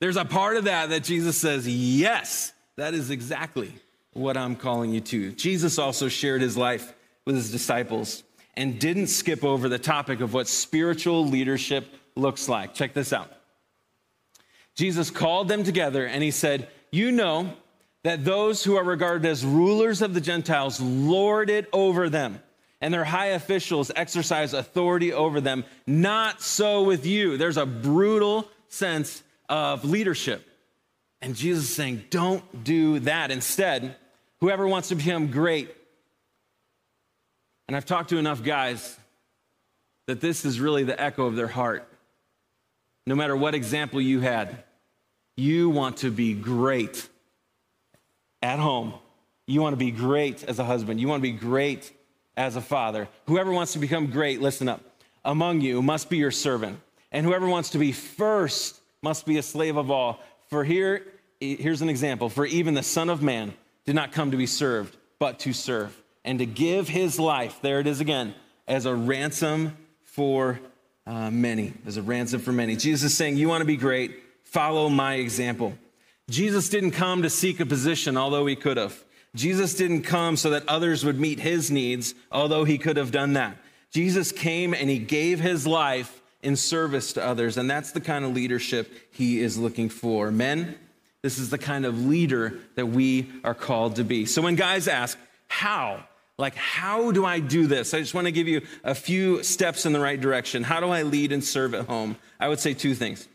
[0.00, 3.74] There's a part of that that Jesus says, yes, that is exactly
[4.14, 5.32] what I'm calling you to.
[5.32, 6.94] Jesus also shared his life
[7.26, 8.22] with his disciples
[8.56, 11.86] and didn't skip over the topic of what spiritual leadership
[12.16, 12.72] looks like.
[12.72, 13.30] Check this out.
[14.74, 17.52] Jesus called them together and he said, You know
[18.02, 22.40] that those who are regarded as rulers of the Gentiles lord it over them,
[22.80, 25.64] and their high officials exercise authority over them.
[25.86, 27.36] Not so with you.
[27.36, 30.46] There's a brutal sense of leadership.
[31.22, 33.30] And Jesus is saying, don't do that.
[33.30, 33.96] Instead,
[34.40, 35.74] whoever wants to become great,
[37.66, 38.98] and I've talked to enough guys
[40.06, 41.88] that this is really the echo of their heart.
[43.06, 44.64] No matter what example you had,
[45.36, 47.08] you want to be great
[48.42, 48.94] at home.
[49.46, 51.00] You want to be great as a husband.
[51.00, 51.92] You want to be great
[52.36, 53.08] as a father.
[53.26, 54.80] Whoever wants to become great, listen up,
[55.24, 56.80] among you must be your servant.
[57.12, 60.20] And whoever wants to be first must be a slave of all.
[60.48, 61.02] For here
[61.40, 64.96] here's an example for even the Son of Man did not come to be served,
[65.18, 68.34] but to serve, and to give his life, there it is again,
[68.66, 70.58] as a ransom for
[71.06, 72.76] uh, many, as a ransom for many.
[72.76, 75.74] Jesus is saying, You want to be great, follow my example.
[76.30, 79.04] Jesus didn't come to seek a position, although he could have.
[79.34, 83.34] Jesus didn't come so that others would meet his needs, although he could have done
[83.34, 83.56] that.
[83.90, 88.24] Jesus came and he gave his life in service to others, and that's the kind
[88.24, 90.30] of leadership he is looking for.
[90.30, 90.78] Men,
[91.22, 94.26] this is the kind of leader that we are called to be.
[94.26, 96.04] So when guys ask, how?
[96.36, 97.94] Like, how do I do this?
[97.94, 100.62] I just want to give you a few steps in the right direction.
[100.64, 102.16] How do I lead and serve at home?
[102.40, 103.28] I would say two things.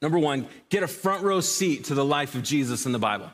[0.00, 3.30] Number one, get a front row seat to the life of Jesus in the Bible.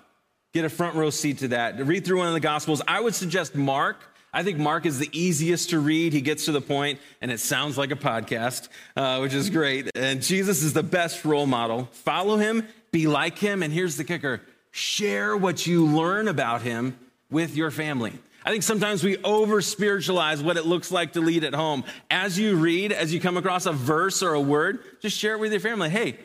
[0.53, 1.85] Get a front row seat to that.
[1.87, 2.83] Read through one of the Gospels.
[2.89, 3.99] I would suggest Mark.
[4.33, 6.13] I think Mark is the easiest to read.
[6.13, 9.91] He gets to the point, and it sounds like a podcast, uh, which is great.
[9.97, 11.89] And Jesus is the best role model.
[11.93, 13.63] Follow him be like him.
[13.63, 16.99] And here's the kicker share what you learn about him
[17.31, 18.13] with your family.
[18.51, 21.85] I think sometimes we over spiritualize what it looks like to lead at home.
[22.11, 25.39] As you read, as you come across a verse or a word, just share it
[25.39, 25.89] with your family.
[25.89, 26.19] Hey,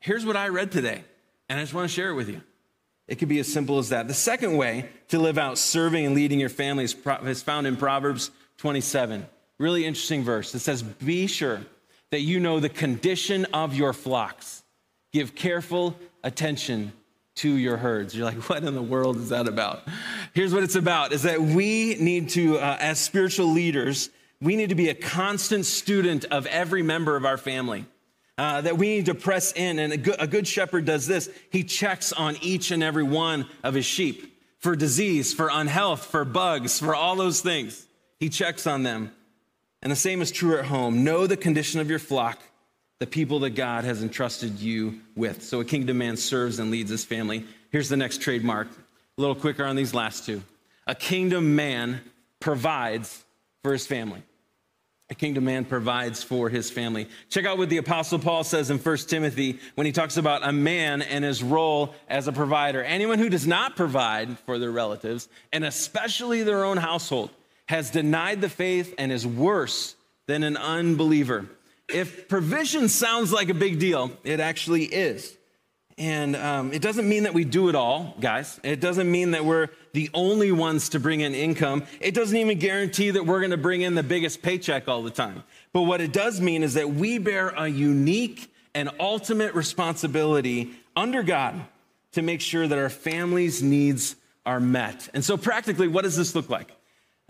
[0.00, 1.04] here's what I read today,
[1.48, 2.40] and I just want to share it with you.
[3.06, 4.08] It could be as simple as that.
[4.08, 8.32] The second way to live out serving and leading your family is, found in Proverbs
[8.56, 9.24] 27.
[9.58, 10.52] Really interesting verse.
[10.56, 11.60] It says, Be sure
[12.10, 14.64] that you know the condition of your flocks
[15.12, 16.92] Give careful attention
[17.36, 18.14] to your herds.
[18.14, 19.82] You're like, what in the world is that about?
[20.34, 24.70] Here's what it's about is that we need to, uh, as spiritual leaders, we need
[24.70, 27.86] to be a constant student of every member of our family.
[28.38, 29.78] Uh, that we need to press in.
[29.78, 33.46] And a good, a good shepherd does this he checks on each and every one
[33.62, 37.86] of his sheep for disease, for unhealth, for bugs, for all those things.
[38.18, 39.12] He checks on them.
[39.82, 41.04] And the same is true at home.
[41.04, 42.38] Know the condition of your flock
[43.00, 45.42] the people that God has entrusted you with.
[45.42, 47.44] So a kingdom man serves and leads his family.
[47.70, 50.42] Here's the next trademark, a little quicker on these last two.
[50.86, 52.02] A kingdom man
[52.40, 53.24] provides
[53.62, 54.22] for his family.
[55.08, 57.08] A kingdom man provides for his family.
[57.30, 60.52] Check out what the apostle Paul says in 1 Timothy when he talks about a
[60.52, 62.84] man and his role as a provider.
[62.84, 67.30] Anyone who does not provide for their relatives, and especially their own household,
[67.66, 71.48] has denied the faith and is worse than an unbeliever
[71.94, 75.36] if provision sounds like a big deal, it actually is.
[75.98, 78.58] And um, it doesn't mean that we do it all, guys.
[78.62, 81.84] It doesn't mean that we're the only ones to bring in income.
[82.00, 85.10] It doesn't even guarantee that we're going to bring in the biggest paycheck all the
[85.10, 85.42] time.
[85.74, 91.22] But what it does mean is that we bear a unique and ultimate responsibility under
[91.22, 91.60] God
[92.12, 95.08] to make sure that our family's needs are met.
[95.12, 96.72] And so, practically, what does this look like?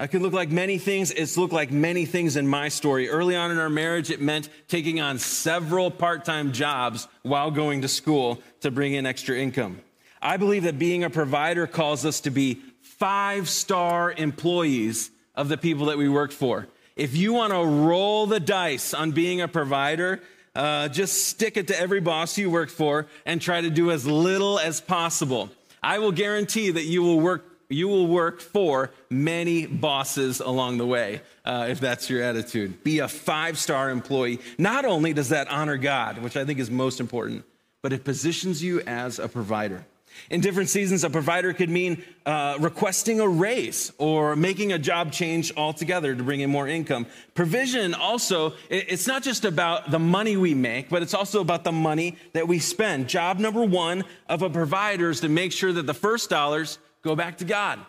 [0.00, 1.10] It could look like many things.
[1.10, 3.10] It's looked like many things in my story.
[3.10, 7.82] Early on in our marriage, it meant taking on several part time jobs while going
[7.82, 9.80] to school to bring in extra income.
[10.22, 15.58] I believe that being a provider calls us to be five star employees of the
[15.58, 16.66] people that we work for.
[16.96, 20.22] If you want to roll the dice on being a provider,
[20.54, 24.06] uh, just stick it to every boss you work for and try to do as
[24.06, 25.50] little as possible.
[25.82, 30.86] I will guarantee that you will work you will work for many bosses along the
[30.86, 32.82] way uh, if that's your attitude.
[32.84, 34.40] Be a five star employee.
[34.58, 37.44] Not only does that honor God, which I think is most important,
[37.80, 39.86] but it positions you as a provider.
[40.28, 45.12] In different seasons, a provider could mean uh, requesting a raise or making a job
[45.12, 47.06] change altogether to bring in more income.
[47.34, 51.72] Provision also, it's not just about the money we make, but it's also about the
[51.72, 53.08] money that we spend.
[53.08, 57.16] Job number one of a provider is to make sure that the first dollars go
[57.16, 57.80] back to God.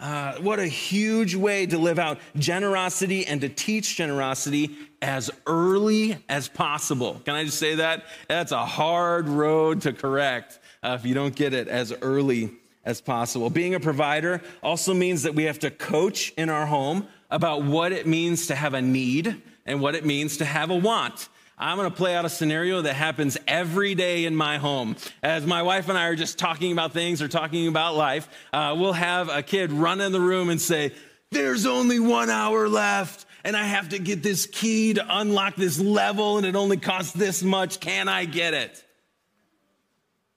[0.00, 6.16] Uh, what a huge way to live out generosity and to teach generosity as early
[6.28, 7.20] as possible.
[7.24, 8.04] Can I just say that?
[8.26, 12.50] That's a hard road to correct uh, if you don't get it as early
[12.84, 13.48] as possible.
[13.48, 17.92] Being a provider also means that we have to coach in our home about what
[17.92, 21.28] it means to have a need and what it means to have a want.
[21.58, 24.96] I'm going to play out a scenario that happens every day in my home.
[25.22, 28.74] As my wife and I are just talking about things or talking about life, uh,
[28.78, 30.92] we'll have a kid run in the room and say,
[31.30, 35.78] There's only one hour left, and I have to get this key to unlock this
[35.78, 37.80] level, and it only costs this much.
[37.80, 38.84] Can I get it?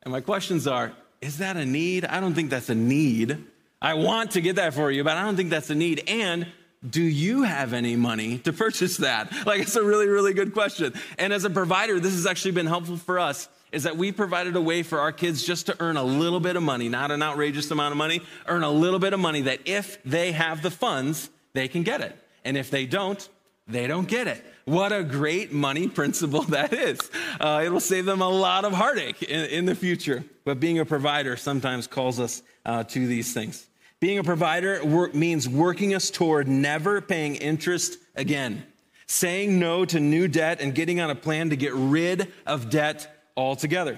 [0.03, 2.05] And my questions are Is that a need?
[2.05, 3.43] I don't think that's a need.
[3.81, 6.03] I want to get that for you, but I don't think that's a need.
[6.07, 6.47] And
[6.89, 9.31] do you have any money to purchase that?
[9.45, 10.93] Like, it's a really, really good question.
[11.17, 14.55] And as a provider, this has actually been helpful for us is that we provided
[14.55, 17.21] a way for our kids just to earn a little bit of money, not an
[17.21, 20.71] outrageous amount of money, earn a little bit of money that if they have the
[20.71, 22.15] funds, they can get it.
[22.45, 23.27] And if they don't,
[23.67, 24.45] they don't get it.
[24.63, 26.99] What a great money principle that is.
[27.39, 30.23] Uh, it'll save them a lot of heartache in, in, the future.
[30.43, 33.67] But being a provider sometimes calls us uh, to these things.
[34.01, 38.65] Being a provider work, means working us toward never paying interest again,
[39.07, 43.23] saying no to new debt and getting on a plan to get rid of debt
[43.37, 43.97] altogether.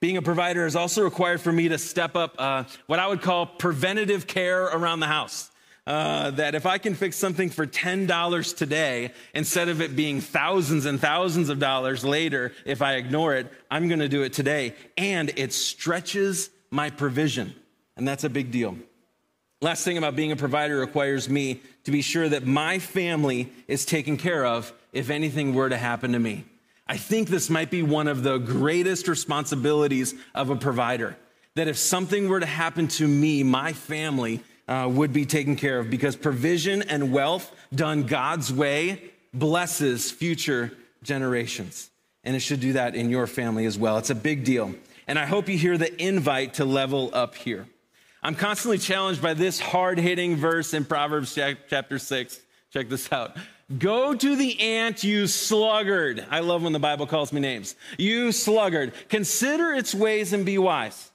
[0.00, 3.20] Being a provider is also required for me to step up uh, what I would
[3.20, 5.50] call preventative care around the house.
[5.86, 10.86] Uh, that if I can fix something for $10 today, instead of it being thousands
[10.86, 14.74] and thousands of dollars later, if I ignore it, I'm to do it today.
[14.96, 17.54] And it stretches my provision.
[17.98, 18.78] And that's a big deal.
[19.64, 23.86] Last thing about being a provider requires me to be sure that my family is
[23.86, 26.44] taken care of if anything were to happen to me.
[26.86, 31.16] I think this might be one of the greatest responsibilities of a provider.
[31.54, 35.78] That if something were to happen to me, my family uh, would be taken care
[35.78, 40.72] of because provision and wealth done God's way blesses future
[41.02, 41.88] generations.
[42.22, 43.96] And it should do that in your family as well.
[43.96, 44.74] It's a big deal.
[45.06, 47.66] And I hope you hear the invite to level up here.
[48.26, 52.40] I'm constantly challenged by this hard hitting verse in Proverbs chapter 6.
[52.72, 53.36] Check this out.
[53.78, 56.24] Go to the ant, you sluggard.
[56.30, 57.74] I love when the Bible calls me names.
[57.98, 58.94] You sluggard.
[59.10, 61.10] Consider its ways and be wise.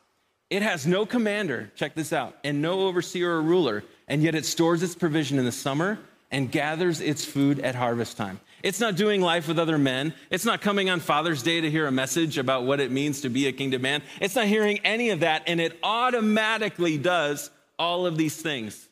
[0.52, 4.46] It has no commander, check this out, and no overseer or ruler, and yet it
[4.46, 5.98] stores its provision in the summer
[6.30, 8.40] and gathers its food at harvest time.
[8.64, 10.14] It's not doing life with other men.
[10.30, 13.30] It's not coming on Father's Day to hear a message about what it means to
[13.30, 14.02] be a kingdom man.
[14.20, 18.88] It's not hearing any of that, and it automatically does all of these things.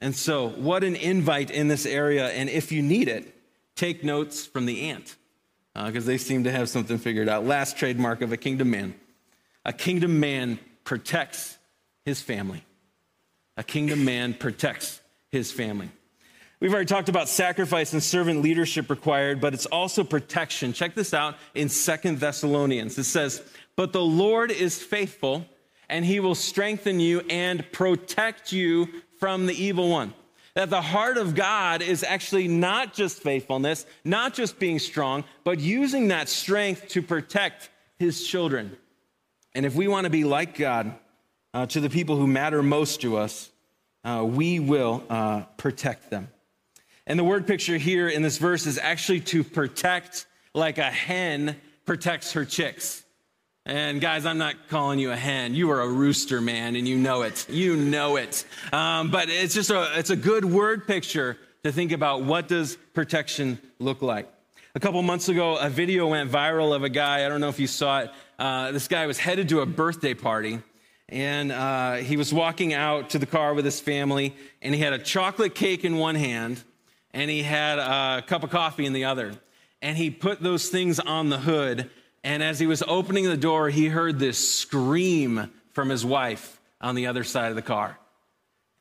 [0.00, 2.28] And so, what an invite in this area.
[2.28, 3.34] And if you need it,
[3.76, 5.16] take notes from the ant,
[5.74, 7.44] because uh, they seem to have something figured out.
[7.46, 8.94] Last trademark of a kingdom man
[9.64, 11.58] a kingdom man protects
[12.04, 12.64] his family.
[13.56, 15.90] A kingdom man protects his family.
[16.60, 20.74] We've already talked about sacrifice and servant leadership required, but it's also protection.
[20.74, 22.98] Check this out in Second Thessalonians.
[22.98, 23.42] It says,
[23.76, 25.46] But the Lord is faithful,
[25.88, 28.88] and he will strengthen you and protect you
[29.18, 30.12] from the evil one.
[30.54, 35.60] That the heart of God is actually not just faithfulness, not just being strong, but
[35.60, 38.76] using that strength to protect his children.
[39.54, 40.94] And if we want to be like God
[41.54, 43.48] uh, to the people who matter most to us,
[44.04, 46.28] uh, we will uh, protect them.
[47.10, 51.56] And the word picture here in this verse is actually to protect like a hen
[51.84, 53.02] protects her chicks.
[53.66, 55.56] And guys, I'm not calling you a hen.
[55.56, 57.50] You are a rooster, man, and you know it.
[57.50, 58.44] You know it.
[58.72, 62.78] Um, but it's just a it's a good word picture to think about what does
[62.94, 64.32] protection look like.
[64.76, 67.26] A couple months ago, a video went viral of a guy.
[67.26, 68.12] I don't know if you saw it.
[68.38, 70.60] Uh, this guy was headed to a birthday party,
[71.08, 74.92] and uh, he was walking out to the car with his family, and he had
[74.92, 76.62] a chocolate cake in one hand,
[77.12, 79.34] and he had a cup of coffee in the other.
[79.82, 81.90] And he put those things on the hood,
[82.22, 86.94] and as he was opening the door, he heard this scream from his wife on
[86.94, 87.98] the other side of the car.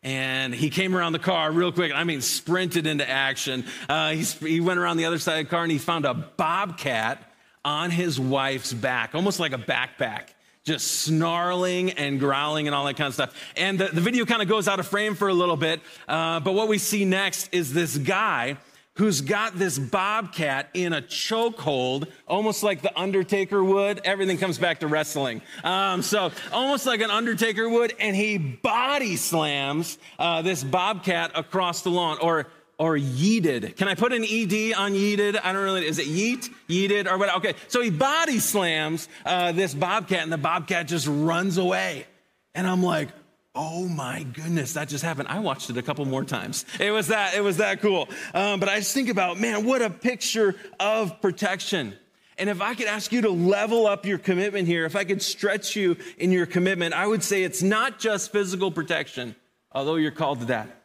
[0.02, 1.92] And he came around the car real quick.
[1.94, 3.66] I mean, sprinted into action.
[3.88, 6.14] Uh, he, he went around the other side of the car and he found a
[6.14, 7.30] bobcat
[7.66, 10.30] on his wife's back, almost like a backpack,
[10.70, 13.34] just snarling and growling and all that kind of stuff.
[13.58, 15.82] And the, the video kind of goes out of frame for a little bit.
[16.08, 18.56] Uh, but what we see next is this guy
[18.94, 24.02] who's got this bobcat in a chokehold, almost like the Undertaker would.
[24.04, 25.42] Everything comes back to wrestling.
[25.64, 31.82] Um, so almost like an Undertaker would, and he body slams uh, this bobcat across
[31.82, 32.48] the lawn, or
[32.80, 33.76] or yeeted.
[33.76, 35.40] Can I put an ed on yeeted?
[35.44, 35.86] I don't really.
[35.86, 37.36] Is it yeet, yeeted, or what?
[37.36, 42.08] Okay, so he body slams uh, this bobcat, and the bobcat just runs away.
[42.56, 43.10] And I'm like,
[43.54, 45.28] oh my goodness, that just happened.
[45.28, 46.66] I watched it a couple more times.
[46.80, 48.08] It was that, it was that cool.
[48.34, 51.96] Um, but I just think about, man, what a picture of protection.
[52.38, 55.22] And if I could ask you to level up your commitment here, if I could
[55.22, 59.36] stretch you in your commitment, I would say it's not just physical protection,
[59.74, 60.79] although you're called to that,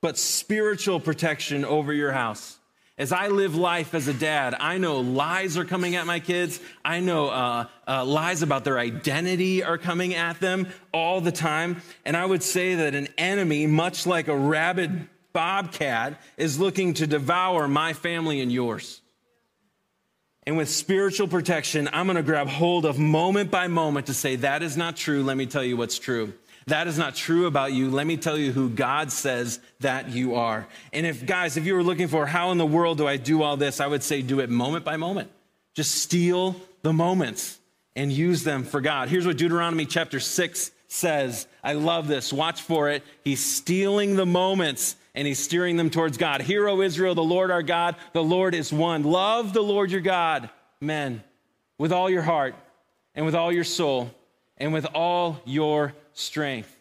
[0.00, 2.58] but spiritual protection over your house.
[2.96, 6.58] As I live life as a dad, I know lies are coming at my kids.
[6.84, 11.80] I know uh, uh, lies about their identity are coming at them all the time.
[12.04, 17.06] And I would say that an enemy, much like a rabid bobcat, is looking to
[17.06, 19.00] devour my family and yours.
[20.44, 24.36] And with spiritual protection, I'm going to grab hold of moment by moment to say,
[24.36, 25.22] that is not true.
[25.22, 26.32] Let me tell you what's true
[26.68, 30.34] that is not true about you, let me tell you who God says that you
[30.34, 30.66] are.
[30.92, 33.42] And if, guys, if you were looking for how in the world do I do
[33.42, 35.30] all this, I would say do it moment by moment.
[35.74, 37.58] Just steal the moments
[37.94, 39.08] and use them for God.
[39.08, 41.46] Here's what Deuteronomy chapter 6 says.
[41.62, 42.32] I love this.
[42.32, 43.04] Watch for it.
[43.24, 46.40] He's stealing the moments and he's steering them towards God.
[46.40, 49.02] Hear, O Israel, the Lord our God, the Lord is one.
[49.02, 50.48] Love the Lord your God,
[50.80, 51.22] men,
[51.76, 52.54] with all your heart
[53.14, 54.10] and with all your soul
[54.56, 56.74] and with all your strength.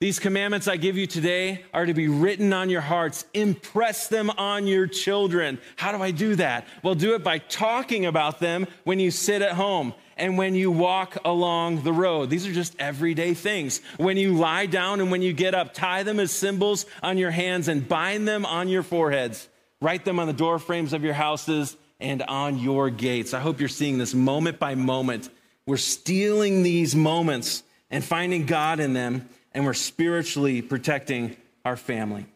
[0.00, 3.26] These commandments I give you today are to be written on your hearts.
[3.34, 5.58] Impress them on your children.
[5.76, 6.66] How do I do that?
[6.82, 10.70] Well, do it by talking about them when you sit at home and when you
[10.70, 12.30] walk along the road.
[12.30, 13.82] These are just everyday things.
[13.98, 17.30] When you lie down and when you get up, tie them as symbols on your
[17.30, 19.48] hands and bind them on your foreheads.
[19.82, 23.34] Write them on the door frames of your houses and on your gates.
[23.34, 25.28] I hope you're seeing this moment by moment.
[25.66, 32.26] We're stealing these moments and finding God in them, and we're spiritually protecting our family.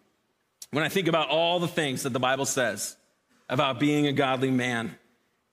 [0.71, 2.97] When I think about all the things that the Bible says
[3.49, 4.97] about being a godly man,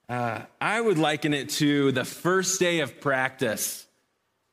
[0.08, 3.86] uh, I would liken it to the first day of practice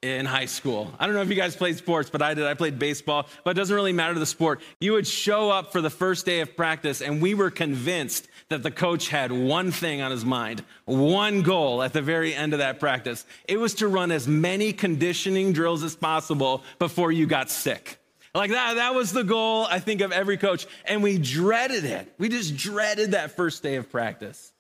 [0.02, 0.92] in high school.
[0.98, 2.46] I don't know if you guys played sports, but I did.
[2.46, 4.62] I played baseball, but it doesn't really matter the sport.
[4.80, 8.64] You would show up for the first day of practice, and we were convinced that
[8.64, 12.60] the coach had one thing on his mind, one goal at the very end of
[12.60, 13.26] that practice.
[13.48, 18.00] It was to run as many conditioning drills as possible before you got sick.
[18.34, 20.66] Like that, that was the goal, I think, of every coach.
[20.86, 22.14] And we dreaded it.
[22.18, 24.54] We just dreaded that first day of practice.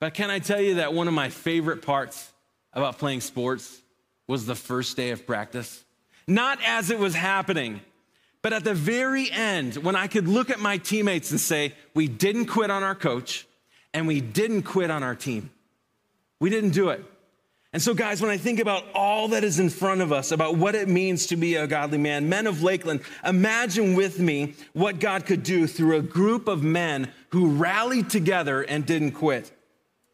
[0.00, 2.30] But can I tell you that one of my favorite parts
[2.72, 3.80] about playing sports
[4.26, 5.84] was the first day of practice?
[6.26, 7.80] Not as it was happening,
[8.42, 12.08] but at the very end, when I could look at my teammates and say, we
[12.08, 13.46] didn't quit on our coach
[13.92, 15.50] and we didn't quit on our team.
[16.40, 17.04] We didn't do it.
[17.72, 20.56] And so, guys, when I think about all that is in front of us, about
[20.56, 25.00] what it means to be a godly man, men of Lakeland, imagine with me what
[25.00, 29.50] God could do through a group of men who rallied together and didn't quit.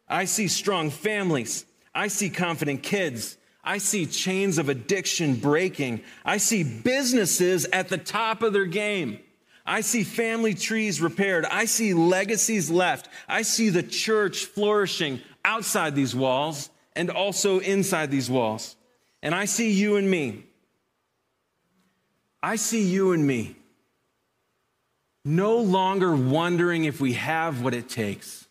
[0.09, 1.65] I see strong families.
[1.93, 3.37] I see confident kids.
[3.63, 6.01] I see chains of addiction breaking.
[6.25, 9.19] I see businesses at the top of their game.
[9.65, 11.45] I see family trees repaired.
[11.45, 13.09] I see legacies left.
[13.27, 18.75] I see the church flourishing outside these walls and also inside these walls.
[19.21, 20.43] And I see you and me.
[22.41, 23.55] I see you and me
[25.23, 28.47] no longer wondering if we have what it takes,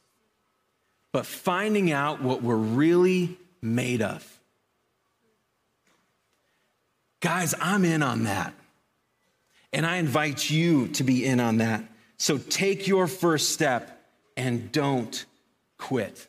[1.12, 4.39] but finding out what we're really made of.
[7.20, 8.54] Guys, I'm in on that.
[9.72, 11.84] And I invite you to be in on that.
[12.16, 14.04] So take your first step
[14.36, 15.24] and don't
[15.78, 16.26] quit.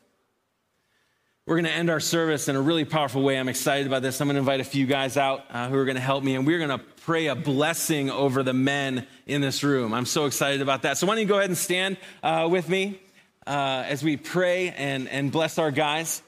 [1.44, 3.36] We're going to end our service in a really powerful way.
[3.36, 4.20] I'm excited about this.
[4.20, 6.36] I'm going to invite a few guys out uh, who are going to help me,
[6.36, 9.92] and we're going to pray a blessing over the men in this room.
[9.92, 10.98] I'm so excited about that.
[10.98, 13.00] So, why don't you go ahead and stand uh, with me
[13.44, 16.22] uh, as we pray and, and bless our guys?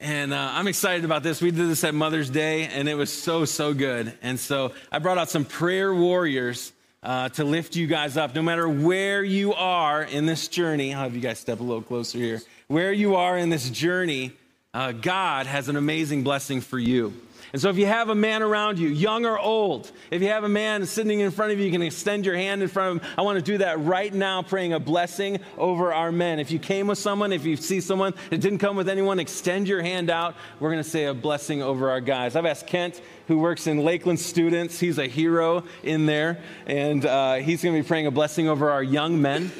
[0.00, 1.42] And uh, I'm excited about this.
[1.42, 4.12] We did this at Mother's Day, and it was so, so good.
[4.22, 6.72] And so I brought out some prayer warriors
[7.02, 10.94] uh, to lift you guys up, no matter where you are in this journey.
[10.94, 12.40] I'll have you guys step a little closer here
[12.70, 14.30] where you are in this journey,
[14.72, 17.12] uh, God has an amazing blessing for you.
[17.52, 20.44] And so, if you have a man around you, young or old, if you have
[20.44, 23.02] a man sitting in front of you, you can extend your hand in front of
[23.02, 23.14] him.
[23.18, 26.38] I want to do that right now, praying a blessing over our men.
[26.38, 29.66] If you came with someone, if you see someone that didn't come with anyone, extend
[29.66, 30.36] your hand out.
[30.60, 32.36] We're going to say a blessing over our guys.
[32.36, 37.34] I've asked Kent, who works in Lakeland Students, he's a hero in there, and uh,
[37.34, 39.50] he's going to be praying a blessing over our young men.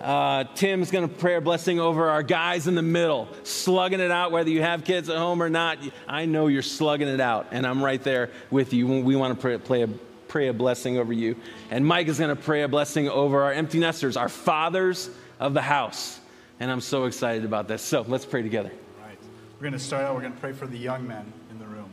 [0.00, 4.10] Uh, Tim's going to pray a blessing over our guys in the middle, slugging it
[4.10, 5.78] out, whether you have kids at home or not.
[6.06, 8.86] I know you're slugging it out, and I'm right there with you.
[8.86, 9.88] We want to pray, a,
[10.28, 11.36] pray a blessing over you.
[11.70, 15.08] And Mike is going to pray a blessing over our empty nesters, our fathers
[15.40, 16.20] of the house.
[16.60, 17.82] And I'm so excited about this.
[17.82, 18.70] So let's pray together.
[19.00, 19.18] All right.
[19.56, 20.14] We're going to start out.
[20.14, 21.90] We're going to pray for the young men in the room.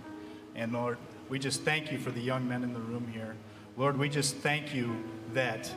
[0.56, 0.98] And Lord,
[1.30, 3.36] we just thank you for the young men in the room here.
[3.76, 5.74] Lord, we just thank you that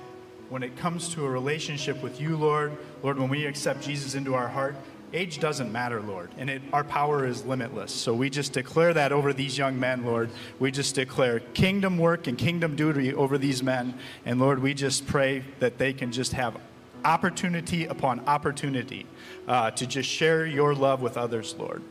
[0.48, 4.34] when it comes to a relationship with you, Lord, Lord, when we accept Jesus into
[4.34, 4.76] our heart,
[5.12, 7.92] age doesn't matter, Lord, and it, our power is limitless.
[7.92, 10.30] So we just declare that over these young men, Lord.
[10.58, 13.98] We just declare kingdom work and kingdom duty over these men.
[14.24, 16.56] And Lord, we just pray that they can just have
[17.04, 19.06] opportunity upon opportunity
[19.46, 21.82] uh, to just share your love with others, Lord.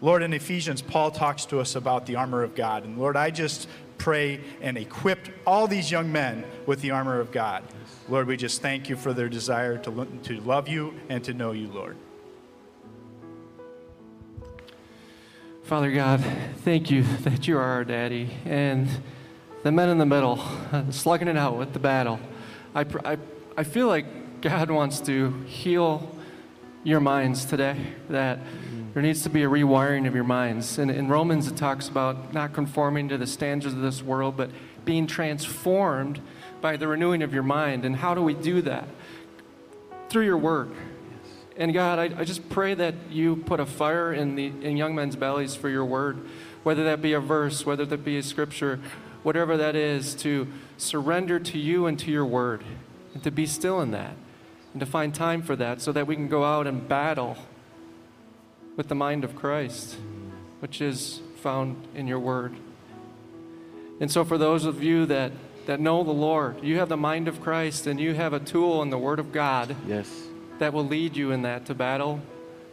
[0.00, 2.84] Lord, in Ephesians, Paul talks to us about the armor of God.
[2.84, 3.68] And Lord, I just
[4.04, 7.64] pray and equip all these young men with the armor of God.
[8.06, 11.52] Lord, we just thank you for their desire to, to love you and to know
[11.52, 11.96] you, Lord.
[15.62, 16.22] Father God,
[16.58, 18.28] thank you that you are our daddy.
[18.44, 18.90] And
[19.62, 20.38] the men in the middle,
[20.70, 22.20] uh, slugging it out with the battle.
[22.74, 23.16] I, I,
[23.56, 26.14] I feel like God wants to heal
[26.82, 27.78] your minds today,
[28.10, 28.38] that
[28.94, 30.78] there needs to be a rewiring of your minds.
[30.78, 34.50] And in Romans, it talks about not conforming to the standards of this world, but
[34.84, 36.20] being transformed
[36.60, 37.84] by the renewing of your mind.
[37.84, 38.86] And how do we do that?
[40.08, 40.70] Through your work.
[41.56, 44.94] And God, I, I just pray that you put a fire in, the, in young
[44.94, 46.28] men's bellies for your word,
[46.62, 48.78] whether that be a verse, whether that be a scripture,
[49.24, 52.62] whatever that is, to surrender to you and to your word,
[53.12, 54.14] and to be still in that,
[54.72, 57.36] and to find time for that so that we can go out and battle
[58.76, 59.96] with the mind of Christ,
[60.60, 62.54] which is found in your word.
[64.00, 65.32] And so, for those of you that
[65.66, 66.62] that know the Lord.
[66.62, 69.32] You have the mind of Christ and you have a tool in the Word of
[69.32, 69.76] God.
[69.86, 70.10] Yes.
[70.58, 72.20] That will lead you in that to battle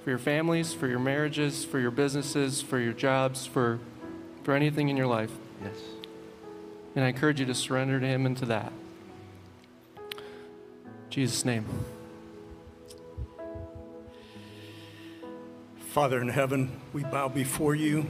[0.03, 3.79] for your families, for your marriages, for your businesses, for your jobs, for,
[4.43, 5.31] for anything in your life.
[5.63, 5.77] Yes.
[6.95, 8.71] And I encourage you to surrender to Him into that.
[10.07, 11.65] In Jesus' name.
[15.91, 18.05] Father in heaven, we bow before you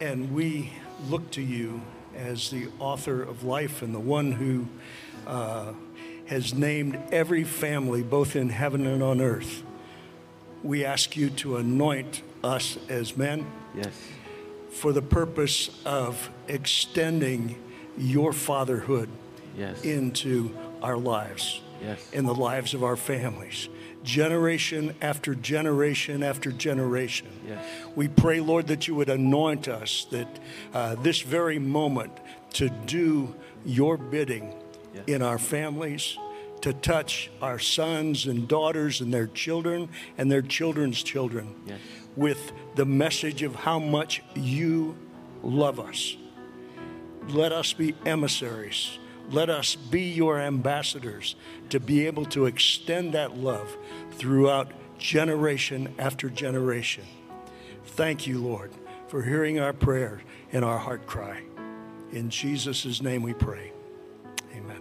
[0.00, 0.72] and we
[1.08, 1.80] look to you
[2.16, 4.66] as the author of life and the one who
[5.24, 5.72] uh,
[6.26, 9.62] has named every family, both in heaven and on earth.
[10.64, 13.46] We ask you to anoint us as men.
[13.72, 13.96] Yes.
[14.72, 17.62] For the purpose of extending
[17.96, 19.08] your fatherhood
[19.56, 19.80] yes.
[19.84, 20.50] into
[20.82, 22.10] our lives, yes.
[22.12, 23.68] in the lives of our families
[24.06, 27.26] generation after generation after generation.
[27.46, 27.62] Yes.
[27.96, 30.28] We pray, Lord, that you would anoint us, that
[30.72, 32.12] uh, this very moment
[32.54, 33.34] to do
[33.64, 34.54] your bidding
[34.94, 35.02] yes.
[35.08, 36.16] in our families,
[36.62, 41.80] to touch our sons and daughters and their children and their children's children yes.
[42.14, 44.96] with the message of how much you
[45.42, 46.16] love us.
[47.28, 48.98] Let us be emissaries
[49.30, 51.36] let us be your ambassadors
[51.70, 53.76] to be able to extend that love
[54.12, 57.04] throughout generation after generation.
[57.84, 58.70] Thank you, Lord,
[59.08, 60.22] for hearing our prayer
[60.52, 61.42] and our heart cry.
[62.12, 63.72] In Jesus' name we pray.
[64.54, 64.80] Amen.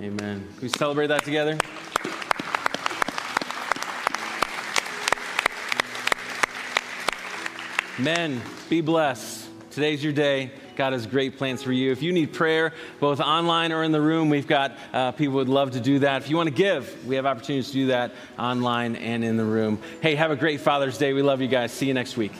[0.00, 0.48] Amen.
[0.54, 1.58] Can we celebrate that together?
[7.98, 9.48] Men, be blessed.
[9.70, 10.50] Today's your day.
[10.76, 11.90] God has great plans for you.
[11.90, 15.48] If you need prayer, both online or in the room, we've got uh, people would
[15.48, 16.22] love to do that.
[16.22, 19.44] If you want to give, we have opportunities to do that online and in the
[19.44, 19.80] room.
[20.00, 21.12] Hey, have a great Father's Day.
[21.12, 21.72] We love you guys.
[21.72, 22.32] See you next week.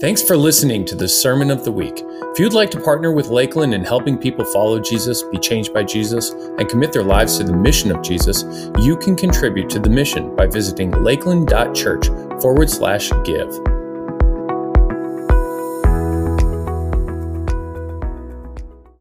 [0.00, 1.94] Thanks for listening to the Sermon of the Week.
[1.96, 5.84] If you'd like to partner with Lakeland in helping people follow Jesus, be changed by
[5.84, 8.44] Jesus, and commit their lives to the mission of Jesus,
[8.80, 12.08] you can contribute to the mission by visiting lakeland.church
[12.42, 13.73] forward slash give.